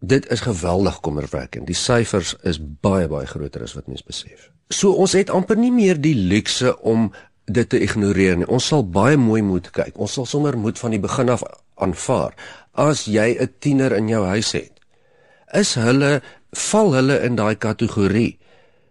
Dit 0.00 0.30
is 0.32 0.40
geweldig 0.40 1.00
kommerwekkend. 1.00 1.66
Die 1.68 1.76
syfers 1.76 2.34
is 2.42 2.58
baie 2.60 3.08
baie 3.08 3.26
groter 3.28 3.62
as 3.62 3.74
wat 3.76 3.86
mense 3.86 4.04
besef. 4.06 4.48
So 4.72 4.92
ons 4.92 5.12
het 5.12 5.30
amper 5.30 5.58
nie 5.60 5.72
meer 5.72 6.00
die 6.00 6.14
luukse 6.16 6.72
om 6.80 7.10
dit 7.44 7.68
te 7.68 7.80
ignoreer 7.82 8.38
nie. 8.40 8.48
Ons 8.48 8.70
sal 8.72 8.84
baie 8.86 9.18
mooi 9.20 9.42
moet 9.42 9.68
kyk. 9.74 9.98
Ons 9.98 10.16
sal 10.16 10.26
sommer 10.26 10.56
moet 10.56 10.78
van 10.78 10.94
die 10.94 11.02
begin 11.02 11.28
af 11.28 11.44
aanvaar. 11.76 12.32
As 12.72 13.04
jy 13.04 13.36
'n 13.40 13.52
tiener 13.58 13.92
in 13.92 14.08
jou 14.08 14.24
huis 14.24 14.52
het, 14.52 14.72
is 15.52 15.74
hulle 15.74 16.22
val 16.52 16.94
hulle 16.94 17.20
in 17.22 17.36
daai 17.36 17.54
kategorie 17.54 18.38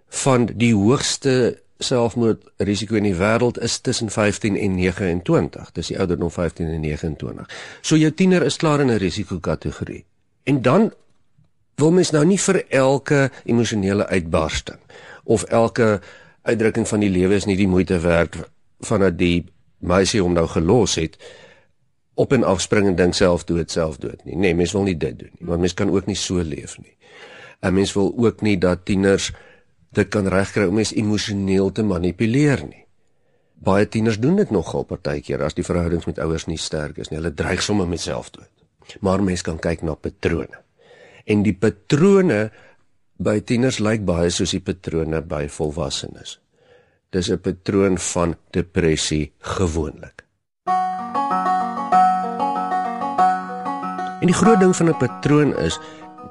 van 0.09 0.45
die 0.45 0.73
hoogste 0.73 1.59
selfmoordrisiko 1.79 2.95
in 2.95 3.07
die 3.07 3.15
wêreld 3.15 3.59
is 3.63 3.79
tussen 3.79 4.09
15 4.09 4.57
en 4.57 4.75
29. 4.75 5.71
Dis 5.71 5.87
die 5.87 5.99
ouderdom 5.99 6.31
15 6.31 6.67
en 6.67 6.81
29. 6.81 7.47
So 7.81 7.95
jou 7.95 8.11
tiener 8.11 8.43
is 8.43 8.57
klaar 8.57 8.81
in 8.81 8.91
'n 8.91 8.97
risikokategorie. 8.97 10.05
En 10.49 10.61
dan 10.61 10.93
wil 11.75 11.91
mens 11.91 12.09
nou 12.11 12.25
nie 12.25 12.39
vir 12.41 12.63
elke 12.73 13.19
emosionele 13.45 14.07
uitbarsting 14.07 14.79
of 15.23 15.43
elke 15.43 15.99
uitdrukking 16.41 16.87
van 16.89 17.03
die 17.05 17.11
lewe 17.13 17.37
is 17.37 17.45
nie 17.45 17.57
die 17.59 17.69
moeite 17.69 17.99
werd 18.01 18.39
vandat 18.89 19.19
die 19.19 19.45
meisie 19.77 20.23
hom 20.23 20.33
nou 20.33 20.47
gelos 20.49 20.97
het 20.97 21.19
op 22.19 22.33
en 22.33 22.43
afspring 22.43 22.89
en 22.89 22.97
dink 22.97 23.13
self 23.15 23.45
dood 23.47 23.71
self 23.71 24.01
dood 24.01 24.25
nie. 24.25 24.35
Nee, 24.35 24.55
mens 24.55 24.73
wil 24.75 24.87
nie 24.89 24.97
dit 24.97 25.19
doen 25.19 25.31
nie, 25.37 25.47
want 25.51 25.61
mens 25.63 25.77
kan 25.77 25.91
ook 25.93 26.09
nie 26.09 26.17
so 26.19 26.41
leef 26.41 26.75
nie. 26.81 26.95
'n 27.61 27.73
Mens 27.73 27.93
wil 27.93 28.13
ook 28.17 28.41
nie 28.41 28.57
dat 28.57 28.85
tieners 28.85 29.31
dit 29.91 30.07
kan 30.07 30.27
regkry 30.27 30.65
om 30.67 30.73
mens 30.73 30.93
emosioneel 30.93 31.71
te 31.71 31.83
manipuleer 31.83 32.63
nie. 32.65 32.85
Baie 33.53 33.87
tieners 33.87 34.19
doen 34.19 34.35
dit 34.35 34.49
nogal 34.49 34.83
partykeer 34.83 35.43
as 35.43 35.53
die 35.53 35.63
verhoudings 35.63 36.05
met 36.05 36.19
ouers 36.19 36.45
nie 36.45 36.57
sterk 36.57 36.97
is 36.97 37.09
nie. 37.09 37.19
Hulle 37.19 37.33
dreig 37.33 37.61
sommer 37.61 37.87
met 37.87 37.99
selfdood. 37.99 38.58
Maar 38.99 39.23
mens 39.23 39.41
kan 39.41 39.59
kyk 39.59 39.81
na 39.81 39.95
patrone. 39.95 40.63
En 41.25 41.43
die 41.43 41.53
patrone 41.53 42.49
by 43.19 43.39
tieners 43.43 43.79
lyk 43.79 44.05
baie 44.07 44.29
soos 44.31 44.55
die 44.55 44.63
patrone 44.63 45.21
by 45.21 45.47
volwassenes. 45.47 46.39
Dis 47.11 47.29
'n 47.29 47.39
patroon 47.39 47.97
van 47.97 48.35
depressie 48.51 49.31
gewoonlik. 49.39 50.25
En 54.19 54.27
die 54.27 54.35
groot 54.35 54.59
ding 54.59 54.75
van 54.75 54.89
'n 54.89 54.97
patroon 54.97 55.57
is 55.57 55.79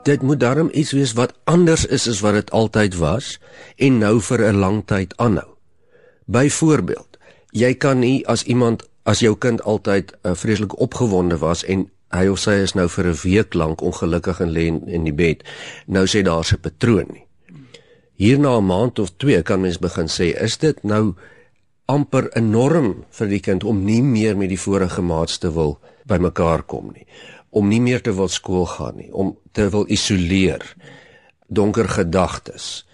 dit 0.04 0.22
moet 0.22 0.40
darm 0.40 0.68
iets 0.72 0.92
wees 0.92 1.12
wat 1.12 1.32
anders 1.44 1.86
is 1.86 2.08
as 2.08 2.20
wat 2.20 2.32
dit 2.32 2.50
altyd 2.50 2.96
was 2.96 3.38
en 3.76 3.98
nou 3.98 4.20
vir 4.20 4.40
'n 4.52 4.56
lang 4.56 4.86
tyd 4.86 5.16
aanhou. 5.16 5.56
Byvoorbeeld, 6.24 7.18
jy 7.50 7.74
kan 7.74 7.98
nie 7.98 8.26
as 8.26 8.44
iemand 8.44 8.88
as 9.02 9.18
jou 9.18 9.36
kind 9.36 9.62
altyd 9.62 10.12
uh, 10.22 10.34
vreeslik 10.34 10.78
opgewonde 10.78 11.38
was 11.38 11.64
en 11.64 11.90
hy 12.10 12.26
of 12.28 12.40
sy 12.40 12.58
is 12.62 12.74
nou 12.74 12.88
vir 12.88 13.06
'n 13.06 13.20
week 13.24 13.54
lank 13.54 13.82
ongelukkig 13.82 14.40
en 14.40 14.52
lê 14.52 14.66
in, 14.66 15.04
die 15.04 15.12
bed, 15.12 15.44
nou 15.86 16.06
sê 16.06 16.22
daar's 16.22 16.52
'n 16.52 16.60
patroon 16.60 17.08
nie. 17.12 17.26
Hierna 18.16 18.58
'n 18.58 18.66
maand 18.66 18.98
of 18.98 19.10
2 19.16 19.42
kan 19.42 19.60
mens 19.60 19.78
begin 19.78 20.08
sê, 20.08 20.34
is 20.42 20.56
dit 20.56 20.84
nou 20.84 21.14
amper 21.86 22.30
enorm 22.36 23.04
vir 23.10 23.28
die 23.28 23.40
kind 23.40 23.64
om 23.64 23.84
nie 23.84 24.02
meer 24.02 24.36
met 24.36 24.48
die 24.48 24.60
vorige 24.60 25.02
maats 25.02 25.38
te 25.38 25.52
wil 25.52 25.78
bymekaar 26.06 26.62
kom 26.62 26.92
nie 26.92 27.06
om 27.50 27.68
nie 27.68 27.80
meer 27.80 28.02
te 28.04 28.12
wil 28.14 28.28
skool 28.32 28.66
gaan 28.68 28.98
nie, 29.00 29.10
om 29.12 29.34
te 29.56 29.68
wil 29.72 29.86
isoleer, 29.90 30.64
donker 31.48 31.88
gedagtes. 31.90 32.84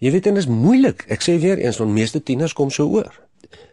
Jy 0.00 0.14
weet 0.14 0.30
dit 0.30 0.38
is 0.40 0.48
moeilik. 0.48 1.04
Ek 1.12 1.24
sê 1.24 1.36
weer 1.40 1.60
eens, 1.60 1.80
want 1.80 1.92
meeste 1.92 2.22
tieners 2.24 2.56
kom 2.56 2.72
so 2.72 2.88
oor. 2.88 3.12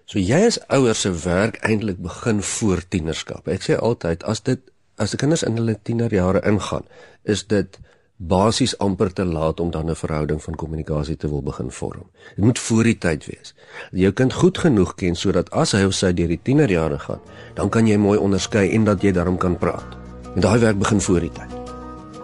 So 0.07 0.19
jy 0.19 0.41
as 0.47 0.59
ouers 0.71 1.03
se 1.03 1.11
werk 1.23 1.59
eintlik 1.67 1.99
begin 2.03 2.41
voor 2.43 2.83
tienerskap. 2.91 3.47
Ek 3.51 3.63
sê 3.63 3.77
altyd 3.79 4.23
as 4.27 4.43
dit 4.43 4.63
as 4.97 5.13
die 5.13 5.19
kinders 5.21 5.43
in 5.45 5.57
hulle 5.59 5.77
tienerjare 5.83 6.41
ingaan, 6.45 6.85
is 7.23 7.45
dit 7.47 7.77
basies 8.17 8.73
amper 8.81 9.11
te 9.13 9.25
laat 9.25 9.59
om 9.59 9.71
dan 9.71 9.89
'n 9.89 9.95
verhouding 9.95 10.41
van 10.43 10.55
kommunikasie 10.55 11.17
te 11.17 11.29
wil 11.29 11.43
begin 11.43 11.71
vorm. 11.71 12.09
Dit 12.35 12.45
moet 12.45 12.59
voor 12.59 12.83
die 12.83 12.97
tyd 12.97 13.25
wees. 13.25 13.53
Jou 13.91 14.11
kind 14.11 14.33
goed 14.33 14.57
genoeg 14.57 14.95
ken 14.95 15.15
sodat 15.15 15.51
as 15.51 15.71
hy 15.71 15.83
of 15.83 15.93
sy 15.93 16.13
deur 16.13 16.27
die 16.27 16.41
tienerjare 16.43 16.99
gaan, 16.99 17.21
dan 17.53 17.69
kan 17.69 17.87
jy 17.87 17.97
mooi 17.97 18.17
onderskei 18.19 18.71
en 18.71 18.83
dat 18.83 19.01
jy 19.01 19.11
daarom 19.11 19.37
kan 19.37 19.57
praat. 19.57 19.97
En 20.35 20.41
daai 20.41 20.59
werk 20.59 20.79
begin 20.79 21.01
voor 21.01 21.19
die 21.19 21.31
tyd. 21.31 21.56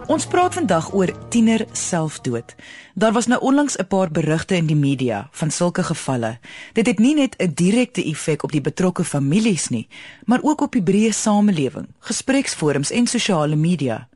Ons 0.04 0.26
praat 0.28 0.52
vandag 0.52 0.90
oor 0.92 1.08
tiener 1.32 1.62
selfdood. 1.72 2.54
Daar 2.92 3.12
was 3.16 3.26
nou 3.26 3.40
onlangs 3.40 3.76
'n 3.76 3.86
paar 3.86 4.10
berigte 4.10 4.56
in 4.56 4.66
die 4.66 4.76
media 4.76 5.28
van 5.30 5.50
sulke 5.50 5.82
gevalle. 5.82 6.38
Dit 6.72 6.86
het 6.86 6.98
nie 6.98 7.14
net 7.14 7.34
'n 7.38 7.52
direkte 7.54 8.04
effek 8.04 8.42
op 8.42 8.52
die 8.52 8.60
betrokke 8.60 9.04
families 9.04 9.68
nie, 9.68 9.88
maar 10.24 10.42
ook 10.42 10.60
op 10.60 10.72
die 10.72 10.82
breë 10.82 11.12
samelewing, 11.12 11.86
gespreksforums 11.98 12.90
en 12.90 13.06
sosiale 13.06 13.56
media. 13.56 14.08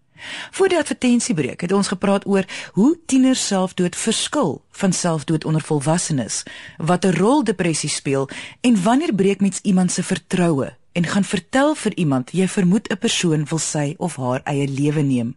Voor 0.51 0.69
die 0.69 0.79
advertensiebreek 0.79 1.61
het 1.61 1.73
ons 1.73 1.89
gepraat 1.89 2.27
oor 2.27 2.45
hoe 2.73 2.99
tieners 3.07 3.47
selfdood 3.47 3.97
verskil 3.97 4.63
van 4.71 4.93
selfdood 4.93 5.45
onder 5.45 5.63
volwassenes, 5.63 6.43
wat 6.77 7.05
'n 7.05 7.17
rol 7.17 7.45
depressie 7.45 7.91
speel 7.91 8.29
en 8.61 8.83
wanneer 8.83 9.15
breek 9.15 9.41
mens 9.41 9.61
iemand 9.63 9.93
se 9.93 10.03
vertroue 10.03 10.77
en 10.93 11.05
gaan 11.05 11.25
vertel 11.25 11.75
vir 11.75 11.97
iemand 11.97 12.31
jy 12.33 12.49
vermoed 12.49 12.89
'n 12.91 12.99
persoon 12.99 13.45
wil 13.45 13.59
sy 13.59 13.95
of 13.97 14.17
haar 14.17 14.41
eie 14.45 14.69
lewe 14.69 15.03
neem. 15.03 15.37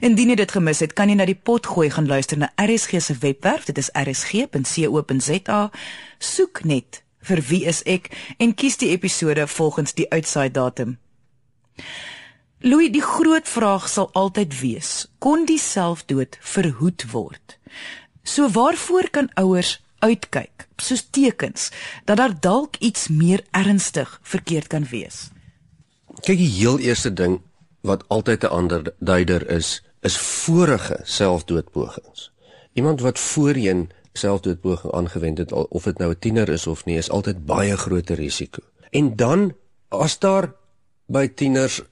Indien 0.00 0.32
jy 0.32 0.36
dit 0.40 0.52
gemis 0.56 0.80
het, 0.84 0.92
kan 0.92 1.08
jy 1.08 1.16
na 1.18 1.26
die 1.28 1.38
pot 1.38 1.66
gooi 1.66 1.90
gaan 1.90 2.08
luister 2.10 2.38
na 2.38 2.52
RSG 2.60 3.00
se 3.02 3.16
webwerf, 3.20 3.64
dit 3.70 3.78
is 3.78 3.90
rsg.co.za. 3.94 5.60
Soek 6.18 6.64
net 6.64 7.02
vir 7.24 7.40
wie 7.48 7.64
is 7.68 7.82
ek 7.88 8.10
en 8.38 8.54
kies 8.54 8.76
die 8.80 8.90
episode 8.92 9.46
volgens 9.48 9.96
die 9.96 10.08
uitsaai 10.12 10.50
datum. 10.52 10.98
Louis, 12.64 12.90
die 12.92 13.04
groot 13.04 13.48
vraag 13.48 13.88
sal 13.92 14.10
altyd 14.16 14.60
wees: 14.60 14.90
kon 15.18 15.44
die 15.48 15.60
selfdood 15.60 16.38
verhoed 16.40 17.04
word? 17.12 17.58
So 18.24 18.48
waarvoor 18.48 19.10
kan 19.12 19.28
ouers 19.36 19.78
uitkyk, 20.04 20.66
soos 20.80 21.04
tekens 21.10 21.70
dat 22.04 22.20
daar 22.20 22.32
dalk 22.40 22.76
iets 22.80 23.08
meer 23.08 23.44
ernstig 23.52 24.18
verkeerd 24.22 24.68
kan 24.72 24.88
wees. 24.88 25.28
Kyk, 26.24 26.38
die 26.38 26.50
heel 26.60 26.78
eerste 26.78 27.12
ding 27.12 27.40
wat 27.84 28.04
altyd 28.08 28.42
'n 28.42 28.46
ander 28.46 28.94
duider 28.98 29.48
is, 29.50 29.82
is 30.00 30.16
vorige 30.18 31.00
selfdoodpogings. 31.02 32.32
Iemand 32.72 33.00
wat 33.00 33.18
voorheen 33.18 33.90
selfdoodpoging 34.12 34.92
aangewend 34.92 35.38
het, 35.38 35.52
of 35.52 35.82
dit 35.82 35.98
nou 35.98 36.10
'n 36.10 36.18
tiener 36.18 36.48
is 36.48 36.66
of 36.66 36.84
nie, 36.84 36.96
is 36.96 37.10
altyd 37.10 37.46
baie 37.46 37.76
groter 37.76 38.16
risiko. 38.16 38.62
En 38.90 39.16
dan 39.16 39.54
as 39.88 40.18
daar 40.18 40.52
by 41.06 41.28
tieners 41.28 41.82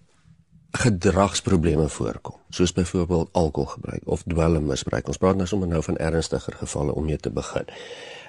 gedragsprobleme 0.71 1.89
voorkom, 1.89 2.35
soos 2.49 2.73
byvoorbeeld 2.73 3.29
alkoholgebruik 3.33 4.03
of 4.05 4.23
dwelmmisbruik. 4.23 5.07
Ons 5.07 5.17
praat 5.17 5.37
nou 5.37 5.47
sommer 5.47 5.69
nou 5.69 5.83
van 5.83 5.97
ernstiger 5.97 6.53
gevalle 6.53 6.95
om 6.95 7.05
mee 7.05 7.17
te 7.17 7.31
begin. 7.31 7.65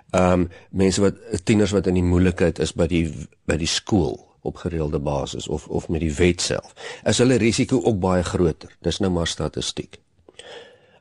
Ehm 0.10 0.32
um, 0.32 0.50
mense 0.70 1.02
wat 1.02 1.16
tieners 1.44 1.72
wat 1.72 1.88
in 1.88 1.94
die 1.94 2.04
moeilikheid 2.04 2.60
is 2.60 2.74
by 2.74 2.88
die 2.88 3.28
by 3.46 3.58
die 3.58 3.68
skool 3.68 4.33
op 4.44 4.60
gereelde 4.62 5.00
basis 5.00 5.48
of 5.48 5.68
of 5.68 5.90
met 5.90 6.04
die 6.04 6.14
wet 6.14 6.42
self. 6.42 6.74
Is 7.04 7.18
hulle 7.24 7.40
risiko 7.42 7.82
ook 7.84 8.00
baie 8.00 8.24
groter. 8.24 8.76
Dis 8.82 9.00
nou 9.00 9.12
maar 9.12 9.28
statistiek. 9.28 10.00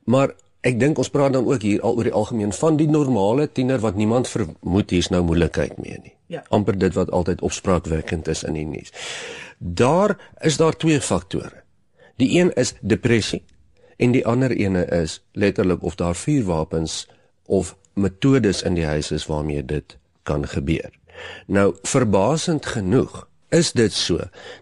Maar 0.04 0.34
ek 0.62 0.78
dink 0.78 0.98
ons 0.98 1.10
praat 1.10 1.34
dan 1.34 1.46
ook 1.46 1.62
hier 1.62 1.82
al 1.82 1.96
oor 1.98 2.06
die 2.06 2.14
algemeen 2.14 2.52
van 2.54 2.76
die 2.78 2.88
normale 2.88 3.48
tiener 3.52 3.82
wat 3.82 3.98
niemand 3.98 4.30
vermoed 4.30 4.90
hier's 4.90 5.10
nou 5.10 5.22
moeilikheid 5.26 5.78
mee 5.78 5.98
nie. 6.02 6.14
Ja. 6.32 6.42
amper 6.48 6.78
dit 6.78 6.94
wat 6.94 7.10
altyd 7.10 7.42
opspraakwekkend 7.44 8.28
is 8.28 8.40
in 8.42 8.56
die 8.56 8.64
nuus. 8.64 8.92
Daar 9.58 10.16
is 10.40 10.56
daar 10.56 10.76
twee 10.76 11.00
faktore. 11.00 11.62
Die 12.16 12.40
een 12.40 12.52
is 12.56 12.74
depressie 12.80 13.42
en 13.96 14.14
die 14.16 14.24
ander 14.26 14.50
ene 14.50 14.86
is 14.86 15.20
letterlik 15.32 15.82
of 15.82 15.94
daar 15.94 16.16
vuurwapens 16.16 17.08
of 17.46 17.76
metodes 17.94 18.62
in 18.62 18.74
die 18.74 18.86
huis 18.86 19.10
is 19.10 19.26
waarmee 19.26 19.64
dit 19.64 19.96
kan 20.22 20.48
gebeur. 20.48 20.90
Nou 21.46 21.74
verbasend 21.82 22.66
genoeg 22.66 23.28
is 23.52 23.72
dit 23.76 23.92
so 23.92 24.20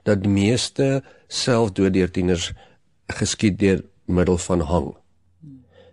dat 0.08 0.22
die 0.24 0.32
meeste 0.32 1.02
selfdood 1.30 1.94
deur 1.94 2.10
tieners 2.10 2.50
geskied 3.06 3.58
deur 3.58 3.84
middel 4.10 4.38
van 4.38 4.64
hang. 4.66 4.88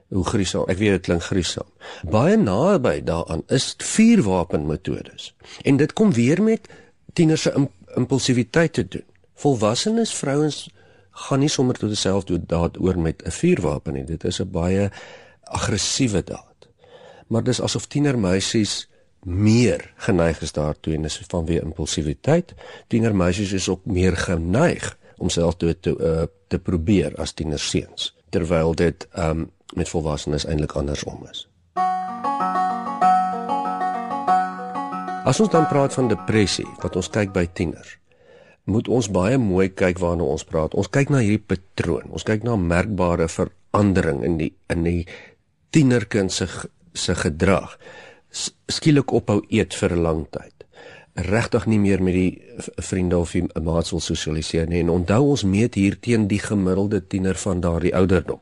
Hoe 0.08 0.24
gruisam. 0.24 0.66
Ek 0.72 0.80
weet 0.80 0.98
dit 0.98 1.06
klink 1.10 1.26
gruisam. 1.28 1.68
Baie 2.08 2.38
naby 2.40 3.02
daaraan 3.04 3.44
is 3.54 3.74
vuurwapenmetodes. 3.84 5.34
En 5.68 5.78
dit 5.78 5.94
kom 5.94 6.14
weer 6.16 6.42
met 6.44 6.70
tieners 7.14 7.48
se 7.48 7.54
impulsiwiteit 7.96 8.74
te 8.74 8.88
doen. 8.88 9.06
Volwassenes 9.38 10.14
vrouens 10.14 10.68
gaan 11.28 11.42
nie 11.44 11.52
sommer 11.52 11.78
tot 11.78 11.90
dieselfde 11.90 12.40
daad 12.46 12.80
oor 12.80 13.00
met 13.00 13.24
'n 13.26 13.32
vuurwapen 13.32 13.94
nie. 13.94 14.06
Dit 14.06 14.24
is 14.24 14.40
'n 14.42 14.52
baie 14.52 14.90
aggressiewe 15.44 16.24
daad. 16.24 16.70
Maar 17.28 17.44
dis 17.44 17.62
asof 17.62 17.86
tienermeisies 17.86 18.88
meer 19.28 19.92
geneig 20.08 20.40
is 20.42 20.56
daartoe 20.56 20.94
en 20.96 21.04
dis 21.04 21.20
vanweë 21.28 21.66
impulsiwiteit. 21.66 22.54
Tienermeisies 22.88 23.52
is 23.58 23.68
ook 23.70 23.84
meer 23.86 24.16
geneig 24.16 24.94
om 25.18 25.30
self 25.30 25.58
te 25.60 25.76
uh, 25.84 26.24
te 26.48 26.60
probeer 26.60 27.16
as 27.20 27.34
tienerseuns 27.36 28.14
terwyl 28.32 28.76
dit 28.76 29.08
um, 29.20 29.50
met 29.76 29.90
volwassenes 29.90 30.46
eintlik 30.48 30.76
andersom 30.80 31.26
is. 31.32 31.48
As 35.28 35.40
ons 35.44 35.52
dan 35.52 35.68
praat 35.68 35.96
van 35.96 36.08
depressie, 36.08 36.68
wat 36.80 36.96
ons 36.96 37.10
kyk 37.12 37.34
by 37.36 37.44
tieners, 37.52 37.98
moet 38.68 38.88
ons 38.88 39.10
baie 39.12 39.36
mooi 39.40 39.68
kyk 39.76 40.00
waarna 40.00 40.24
ons 40.24 40.44
praat. 40.48 40.76
Ons 40.76 40.88
kyk 40.92 41.12
na 41.12 41.20
hierdie 41.24 41.44
patroon. 41.44 42.08
Ons 42.16 42.24
kyk 42.28 42.48
na 42.48 42.56
merkbare 42.60 43.28
verandering 43.32 44.24
in 44.28 44.38
die 44.40 44.54
in 44.72 44.88
die 44.88 45.04
tienerkind 45.76 46.32
se 46.32 46.48
se 46.96 47.16
gedrag. 47.16 47.76
Skielik 48.68 49.12
ophou 49.12 49.42
eet 49.50 49.76
vir 49.76 49.92
'n 49.94 50.02
lang 50.02 50.26
tyd. 50.32 50.54
Regtig 51.16 51.66
nie 51.66 51.80
meer 51.80 52.04
met 52.04 52.14
die 52.14 52.42
vriende 52.76 53.18
of 53.18 53.32
die 53.32 53.48
maats 53.62 53.92
wil 53.92 54.00
sosialiseer 54.00 54.68
nie. 54.68 54.80
En 54.80 54.90
onthou 54.90 55.30
ons 55.30 55.44
meet 55.44 55.76
hier 55.76 56.00
teen 56.00 56.28
die 56.28 56.40
gemiddelde 56.40 57.08
tiener 57.08 57.36
van 57.36 57.60
daardie 57.60 57.96
ouderdom. 57.96 58.40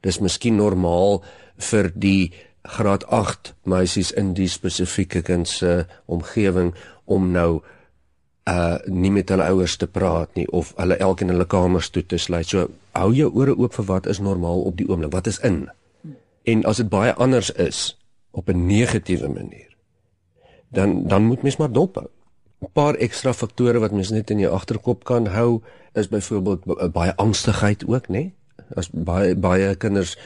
Dis 0.00 0.20
miskien 0.20 0.56
normaal 0.56 1.22
vir 1.56 1.90
die 1.94 2.32
graad 2.62 3.06
8 3.06 3.54
meisies 3.62 4.12
in 4.12 4.34
die 4.34 4.48
spesifieke 4.48 5.22
kind 5.22 5.48
se 5.48 5.86
omgewing 6.06 6.74
om 7.04 7.32
nou 7.32 7.60
uh 8.48 8.78
nie 8.86 9.10
met 9.12 9.28
hulle 9.28 9.44
ouers 9.52 9.76
te 9.76 9.86
praat 9.86 10.34
nie 10.36 10.46
of 10.56 10.72
hulle 10.76 10.96
elkeen 10.96 11.28
in 11.28 11.34
hulle 11.34 11.46
kamers 11.46 11.90
toe 11.90 12.02
te 12.06 12.18
sluit. 12.18 12.48
So 12.48 12.68
hou 12.96 13.12
jou 13.12 13.28
ore 13.34 13.56
oop 13.56 13.74
vir 13.76 13.84
wat 13.84 14.06
is 14.06 14.20
normaal 14.24 14.62
op 14.70 14.76
die 14.76 14.88
oomblik. 14.88 15.12
Wat 15.12 15.26
is 15.26 15.40
in? 15.44 15.66
En 16.48 16.64
as 16.64 16.80
dit 16.80 16.88
baie 16.88 17.12
anders 17.14 17.50
is 17.50 17.97
op 18.38 18.48
'n 18.48 18.66
negatiewe 18.66 19.28
manier, 19.28 19.76
dan 20.68 21.06
dan 21.06 21.24
moet 21.24 21.42
mens 21.42 21.56
maar 21.56 21.72
dop 21.72 21.94
hou. 21.94 22.10
'n 22.60 22.72
Paar 22.72 22.94
ekstra 22.94 23.32
faktore 23.32 23.78
wat 23.78 23.92
mens 23.92 24.10
net 24.10 24.30
in 24.30 24.38
jou 24.38 24.52
agterkop 24.52 25.04
kan 25.04 25.26
hou 25.26 25.62
is 25.92 26.08
byvoorbeeld 26.08 26.92
baie 26.92 27.16
angstigheid 27.16 27.86
ook, 27.86 28.08
nê? 28.08 28.30
As 28.74 28.90
baie 28.90 29.34
baie 29.36 29.74
kinders 29.74 30.16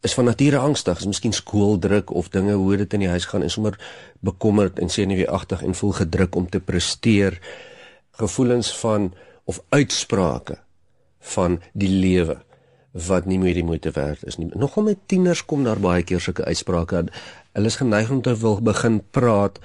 is 0.00 0.14
van 0.14 0.24
nature 0.24 0.58
angstig, 0.58 0.98
is 0.98 1.06
miskien 1.06 1.32
skooldruk 1.32 2.10
of 2.10 2.28
dinge 2.28 2.52
hoe 2.52 2.76
dit 2.76 2.92
in 2.92 3.00
die 3.00 3.08
huis 3.08 3.24
gaan 3.24 3.42
en 3.42 3.50
sommer 3.50 3.78
bekommerd 4.20 4.78
en 4.78 4.88
senuweeagtig 4.88 5.62
en 5.62 5.74
voel 5.74 5.92
gedruk 5.92 6.34
om 6.34 6.48
te 6.48 6.60
presteer. 6.60 7.38
Gevoelens 8.10 8.78
van 8.78 9.14
of 9.44 9.62
uitsprake 9.68 10.58
van 11.18 11.60
die 11.72 11.88
lewe 11.88 12.36
wat 12.94 13.26
nie 13.26 13.38
meer 13.42 13.56
die 13.58 13.66
moeite 13.66 13.90
werd 13.90 14.22
is 14.26 14.38
nie. 14.38 14.48
Nogal 14.54 14.86
met 14.86 14.98
tieners 15.10 15.42
kom 15.44 15.64
daar 15.66 15.80
baie 15.82 16.02
keer 16.06 16.22
sulke 16.22 16.44
uitsprake. 16.46 17.06
Hulle 17.52 17.70
is 17.70 17.80
geneig 17.80 18.10
om 18.10 18.22
te 18.22 18.36
wil 18.38 18.60
begin 18.62 19.00
praat 19.10 19.58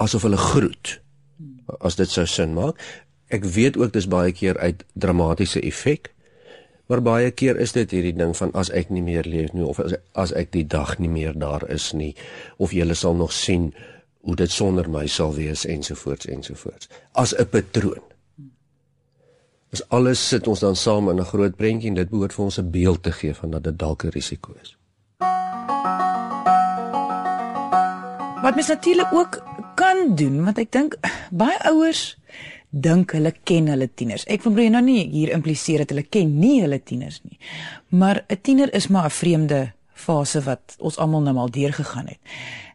asof 0.00 0.24
hulle 0.24 0.40
groet. 0.40 0.96
As 1.80 2.00
dit 2.00 2.10
sou 2.10 2.24
sin 2.26 2.54
maak. 2.56 2.80
Ek 3.28 3.44
weet 3.44 3.76
ook 3.76 3.92
dis 3.92 4.08
baie 4.08 4.32
keer 4.32 4.56
uit 4.58 4.84
dramatiese 4.94 5.60
effek. 5.60 6.12
Maar 6.86 7.02
baie 7.02 7.30
keer 7.30 7.58
is 7.60 7.74
dit 7.74 7.90
hierdie 7.90 8.14
ding 8.16 8.32
van 8.38 8.52
as 8.54 8.70
ek 8.70 8.92
nie 8.94 9.02
meer 9.02 9.26
leef 9.26 9.52
nie 9.52 9.66
of 9.66 9.80
as, 9.82 9.96
as 10.14 10.32
ek 10.38 10.52
die 10.54 10.64
dag 10.64 10.96
nie 11.02 11.10
meer 11.10 11.34
daar 11.34 11.66
is 11.68 11.90
nie 11.92 12.14
of 12.62 12.72
jy 12.72 12.86
sal 12.94 13.18
nog 13.18 13.34
sien 13.34 13.72
hoe 14.22 14.36
dit 14.38 14.50
sonder 14.50 14.88
my 14.90 15.06
sal 15.10 15.34
wees 15.34 15.66
ensovoorts 15.66 16.30
ensovoorts 16.30 16.88
as 17.12 17.34
'n 17.34 17.50
patroon. 17.50 18.02
As 19.74 19.82
alles 19.88 20.28
sit 20.28 20.46
ons 20.46 20.60
dan 20.62 20.76
saam 20.76 21.08
in 21.10 21.20
'n 21.20 21.24
groot 21.24 21.56
prentjie 21.56 21.88
en 21.88 21.94
dit 21.94 22.10
behoort 22.10 22.34
vir 22.34 22.44
ons 22.44 22.58
'n 22.58 22.70
beeld 22.70 23.02
te 23.02 23.12
gee 23.12 23.34
van 23.34 23.50
dat 23.50 23.64
dit 23.64 23.78
dalk 23.78 24.04
'n 24.04 24.08
risiko 24.08 24.54
is. 24.62 24.76
Wat 28.42 28.54
mens 28.54 28.68
natuurlik 28.68 29.12
ook 29.12 29.42
kan 29.74 30.14
doen 30.14 30.44
want 30.44 30.58
ek 30.58 30.72
dink 30.72 30.96
baie 31.30 31.58
ouers 31.64 32.16
dink 32.70 33.12
hulle 33.12 33.32
ken 33.42 33.66
hulle 33.66 33.88
tieners. 33.94 34.24
Ek 34.24 34.42
wil 34.42 34.70
nou 34.70 34.82
nie 34.82 35.08
hier 35.10 35.32
impliseer 35.32 35.78
dat 35.78 35.88
hulle 35.88 36.02
ken 36.02 36.38
nie 36.38 36.60
hulle 36.60 36.82
tieners 36.82 37.20
nie. 37.22 37.38
Maar 37.88 38.24
'n 38.28 38.40
tiener 38.42 38.74
is 38.74 38.88
maar 38.88 39.04
'n 39.04 39.10
vreemde 39.10 39.72
fase 39.92 40.40
wat 40.40 40.76
ons 40.78 40.98
almal 40.98 41.20
nou 41.20 41.36
al 41.36 41.50
deurgegaan 41.50 42.06
het. 42.06 42.18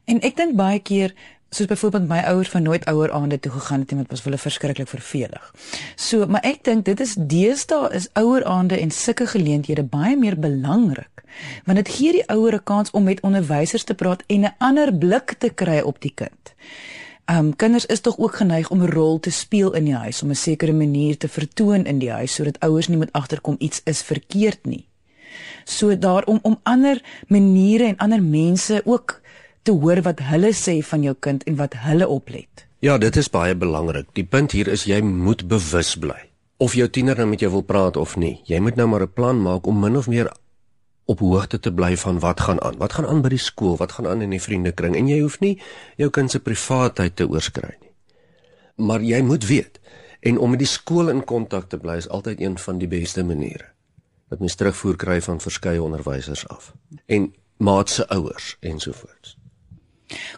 En 0.05 0.21
ek 0.21 0.36
dink 0.36 0.55
baie 0.55 0.79
keer 0.79 1.13
soos 1.51 1.67
byvoorbeeld 1.67 2.08
my 2.08 2.20
ouers 2.31 2.50
van 2.50 2.63
nooit 2.63 2.86
ouer 2.86 3.12
aande 3.12 3.39
toe 3.39 3.51
gegaan 3.51 3.79
het 3.79 3.91
en 3.91 3.98
dit 3.98 4.10
was 4.10 4.24
hulle 4.24 4.38
verskriklik 4.38 4.88
vervelig. 4.88 5.53
So, 5.96 6.25
maar 6.25 6.43
ek 6.48 6.63
dink 6.63 6.86
dit 6.88 7.00
is 7.03 7.15
deesdae 7.20 7.89
is 7.96 8.08
ouer 8.13 8.46
aande 8.48 8.79
en 8.79 8.91
sulke 8.91 9.27
geleenthede 9.27 9.84
baie 9.84 10.15
meer 10.17 10.39
belangrik 10.39 11.10
want 11.65 11.78
dit 11.80 11.89
gee 11.89 12.12
die 12.12 12.23
ouer 12.28 12.56
'n 12.56 12.63
kans 12.63 12.91
om 12.91 13.04
met 13.04 13.21
onderwysers 13.21 13.84
te 13.84 13.93
praat 13.93 14.23
en 14.28 14.43
'n 14.43 14.56
ander 14.58 14.93
blik 14.93 15.36
te 15.39 15.49
kry 15.49 15.80
op 15.80 16.02
die 16.02 16.12
kind. 16.15 16.54
Um 17.25 17.56
kinders 17.56 17.86
is 17.86 17.99
tog 17.99 18.17
ook 18.17 18.36
geneig 18.36 18.69
om 18.69 18.82
'n 18.82 18.91
rol 18.91 19.19
te 19.19 19.32
speel 19.32 19.73
in 19.73 19.86
die 19.86 19.95
huis, 19.95 20.23
om 20.23 20.30
'n 20.30 20.36
sekere 20.36 20.73
manier 20.73 21.17
te 21.17 21.28
vertoon 21.28 21.86
in 21.86 21.99
die 21.99 22.12
huis 22.12 22.34
sodat 22.34 22.60
ouers 22.60 22.88
nie 22.88 22.97
moet 22.97 23.12
agterkom 23.12 23.56
iets 23.60 23.82
is 23.84 24.02
verkeerd 24.02 24.65
nie. 24.65 24.88
So 25.63 25.97
daarom 25.97 26.39
om 26.41 26.60
ander 26.63 27.02
maniere 27.28 27.84
en 27.84 27.97
ander 27.97 28.23
mense 28.23 28.82
ook 28.86 29.21
te 29.63 29.71
hoor 29.71 30.02
wat 30.02 30.19
hulle 30.32 30.54
sê 30.58 30.80
van 30.82 31.04
jou 31.04 31.15
kind 31.19 31.43
en 31.43 31.56
wat 31.56 31.74
hulle 31.86 32.08
oplet. 32.08 32.67
Ja, 32.82 32.97
dit 32.97 33.15
is 33.15 33.30
baie 33.30 33.56
belangrik. 33.56 34.10
Die 34.13 34.26
punt 34.26 34.52
hier 34.52 34.67
is 34.67 34.88
jy 34.89 35.02
moet 35.02 35.47
bewus 35.47 35.95
bly 35.95 36.32
of 36.62 36.76
jou 36.78 36.86
tiener 36.93 37.17
nou 37.17 37.26
met 37.32 37.41
jou 37.41 37.50
wil 37.50 37.65
praat 37.65 37.97
of 37.97 38.15
nie. 38.21 38.36
Jy 38.45 38.60
moet 38.62 38.78
nou 38.78 38.88
maar 38.88 39.02
'n 39.02 39.13
plan 39.13 39.41
maak 39.41 39.65
om 39.67 39.80
min 39.80 39.97
of 39.97 40.08
meer 40.08 40.32
op 41.06 41.19
hoogte 41.19 41.60
te 41.60 41.74
bly 41.74 41.97
van 41.97 42.19
wat 42.19 42.39
gaan 42.39 42.62
aan. 42.62 42.78
Wat 42.78 42.93
gaan 42.93 43.06
aan 43.06 43.21
by 43.21 43.30
die 43.30 43.41
skool? 43.41 43.78
Wat 43.78 43.91
gaan 43.91 44.08
aan 44.08 44.21
in 44.21 44.30
die 44.30 44.41
vriendekring? 44.41 44.95
En 44.95 45.08
jy 45.08 45.19
hoef 45.21 45.39
nie 45.39 45.60
jou 45.97 46.10
kind 46.10 46.32
se 46.32 46.39
privaatheid 46.39 47.15
te 47.15 47.28
oorskry 47.28 47.76
nie. 47.80 47.91
Maar 48.76 49.02
jy 49.02 49.21
moet 49.21 49.47
weet 49.47 49.80
en 50.19 50.38
om 50.38 50.50
met 50.50 50.60
die 50.60 50.67
skool 50.67 51.10
in 51.10 51.24
kontak 51.24 51.69
te 51.69 51.78
bly 51.78 51.95
is 51.95 52.10
altyd 52.10 52.41
een 52.41 52.58
van 52.58 52.78
die 52.78 52.88
beste 52.88 53.24
maniere. 53.24 53.74
Dat 54.30 54.39
mens 54.39 54.56
terugvoer 54.56 54.95
kry 54.95 55.21
van 55.21 55.39
verskeie 55.39 55.82
onderwysers 55.82 56.47
af 56.47 56.74
en 57.06 57.34
maats 57.58 57.95
se 57.95 58.08
ouers 58.08 58.58
ensovoorts. 58.60 59.40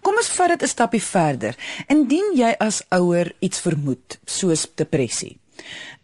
Kom 0.01 0.15
ons 0.15 0.29
vat 0.29 0.49
dit 0.49 0.63
'n 0.63 0.67
stapie 0.67 1.03
verder. 1.03 1.55
Indien 1.87 2.33
jy 2.35 2.55
as 2.59 2.83
ouer 2.89 3.31
iets 3.39 3.59
vermoed, 3.59 4.19
soos 4.25 4.67
depressie, 4.75 5.39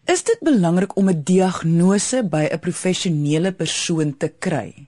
Is 0.09 0.23
dit 0.25 0.39
belangrik 0.41 0.95
om 0.97 1.09
'n 1.09 1.23
diagnose 1.23 2.23
by 2.23 2.43
'n 2.51 2.59
professionele 2.59 3.51
persoon 3.51 4.17
te 4.17 4.33
kry? 4.39 4.87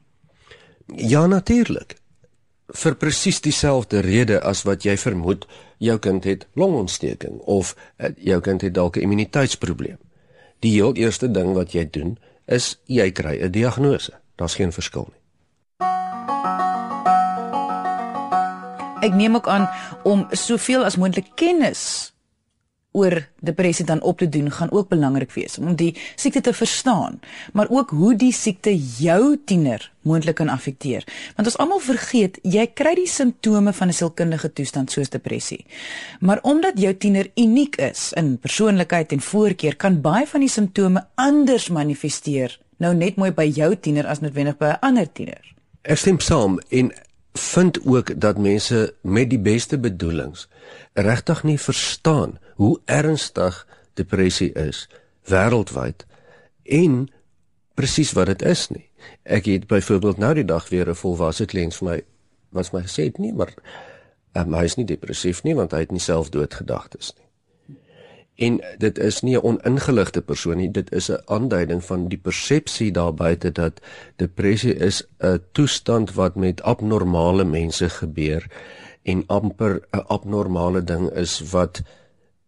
Ja, 0.96 1.28
natuurlik. 1.28 1.96
Vir 2.68 2.96
presies 2.96 3.42
dieselfde 3.42 4.00
rede 4.00 4.42
as 4.42 4.64
wat 4.64 4.84
jy 4.84 4.98
vermoed 4.98 5.46
jou 5.78 6.00
kind 6.00 6.24
het 6.24 6.48
longontsteking 6.54 7.40
of 7.40 7.76
eh, 7.96 8.10
jou 8.18 8.42
kind 8.42 8.62
het 8.62 8.74
dalk 8.74 8.96
'n 8.96 9.02
immuniteitsprobleem. 9.02 9.98
Die 10.60 10.72
heel 10.72 10.94
eerste 10.94 11.32
ding 11.32 11.54
wat 11.54 11.72
jy 11.72 11.90
doen 11.90 12.18
is 12.46 12.80
jy 12.86 13.12
kry 13.12 13.38
'n 13.42 13.52
diagnose. 13.52 14.14
Daar's 14.36 14.56
geen 14.56 14.72
verskil 14.72 15.08
nie. 15.12 15.21
Ek 19.02 19.14
neem 19.14 19.36
ook 19.36 19.48
aan 19.48 19.70
om 20.04 20.28
soveel 20.32 20.86
as 20.86 20.96
moontlik 20.96 21.34
kennis 21.36 22.12
oor 22.92 23.16
depressie 23.40 23.86
dan 23.86 24.02
op 24.02 24.18
te 24.20 24.30
doen 24.30 24.52
gaan 24.52 24.72
ook 24.72 24.90
belangrik 24.90 25.32
wees 25.32 25.58
om 25.58 25.76
die 25.76 25.94
siekte 26.16 26.42
te 26.42 26.54
verstaan, 26.54 27.20
maar 27.54 27.70
ook 27.70 27.90
hoe 27.90 28.16
die 28.16 28.34
siekte 28.36 28.74
jou 29.00 29.38
tiener 29.46 29.92
moontlik 30.02 30.36
kan 30.36 30.50
affekteer. 30.50 31.06
Want 31.36 31.48
ons 31.48 31.58
almal 31.58 31.80
vergeet, 31.80 32.40
jy 32.44 32.66
kry 32.76 32.94
die 33.00 33.08
simptome 33.08 33.74
van 33.74 33.88
'n 33.88 33.94
sielkundige 33.94 34.54
toestand 34.54 34.92
soos 34.92 35.10
depressie. 35.10 35.66
Maar 36.20 36.40
omdat 36.42 36.80
jou 36.80 36.94
tiener 36.98 37.32
uniek 37.36 37.76
is 37.76 38.14
in 38.14 38.38
persoonlikheid 38.38 39.12
en 39.12 39.22
voorkeur, 39.22 39.76
kan 39.76 40.02
baie 40.02 40.28
van 40.28 40.40
die 40.40 40.50
simptome 40.50 41.08
anders 41.16 41.70
manifesteer. 41.70 42.60
Nou 42.78 42.94
net 42.96 43.16
mooi 43.16 43.32
by 43.32 43.52
jou 43.56 43.76
tiener 43.76 44.08
as 44.08 44.20
noodwendig 44.20 44.58
by 44.58 44.66
'n 44.66 44.80
ander 44.82 45.12
tiener. 45.12 45.54
Ek 45.82 45.98
stem 45.98 46.20
saam 46.20 46.60
en 46.70 46.92
vind 47.34 47.86
ook 47.86 48.20
dat 48.22 48.38
mense 48.38 48.94
met 49.02 49.30
die 49.30 49.40
beste 49.40 49.80
bedoelings 49.80 50.48
regtig 50.94 51.44
nie 51.44 51.60
verstaan 51.60 52.40
hoe 52.56 52.80
ernstig 52.86 53.68
depressie 53.94 54.52
is 54.54 54.88
wêreldwyd 55.24 56.06
en 56.64 57.08
presies 57.74 58.12
wat 58.12 58.26
dit 58.26 58.42
is 58.42 58.68
nie. 58.70 58.90
Ek 59.24 59.46
het 59.46 59.68
byvoorbeeld 59.68 60.18
nou 60.18 60.34
die 60.34 60.46
dag 60.46 60.70
weer 60.70 60.90
'n 60.90 60.96
volwasse 60.96 61.46
kliënt 61.46 61.76
vir 61.76 61.88
my 61.90 62.02
wat 62.50 62.72
my 62.72 62.82
gesê 62.82 63.04
het 63.04 63.18
nie, 63.18 63.34
maar 63.34 63.54
um, 64.34 64.54
hy 64.54 64.64
is 64.64 64.76
nie 64.76 64.86
depressief 64.86 65.44
nie 65.44 65.56
want 65.56 65.72
hy 65.72 65.80
het 65.80 65.92
nie 65.92 66.00
selfdoodgedagtes 66.00 67.14
nie. 67.18 67.31
En 68.42 68.58
dit 68.78 68.98
is 68.98 69.22
nie 69.22 69.38
'n 69.38 69.44
oningeligte 69.44 70.22
persoon 70.22 70.58
nie, 70.58 70.72
dit 70.72 70.92
is 70.92 71.12
'n 71.12 71.22
aanduiding 71.26 71.84
van 71.86 72.08
die 72.08 72.18
persepsie 72.18 72.92
daar 72.92 73.14
buite 73.14 73.52
dat 73.52 73.82
depressie 74.16 74.76
is 74.76 75.04
'n 75.20 75.40
toestand 75.52 76.14
wat 76.14 76.36
met 76.36 76.62
abnormale 76.62 77.44
mense 77.44 77.90
gebeur 77.90 78.48
en 79.04 79.24
amper 79.28 79.82
'n 79.92 80.06
abnormale 80.08 80.84
ding 80.84 81.10
is 81.10 81.42
wat 81.52 81.82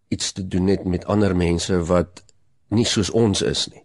iets 0.08 0.32
te 0.32 0.47
doen 0.47 0.67
het 0.67 0.84
met 0.84 1.06
ander 1.06 1.36
mense 1.36 1.84
wat 1.84 2.23
nie 2.67 2.86
soos 2.86 3.10
ons 3.10 3.41
is 3.41 3.67
nie. 3.67 3.84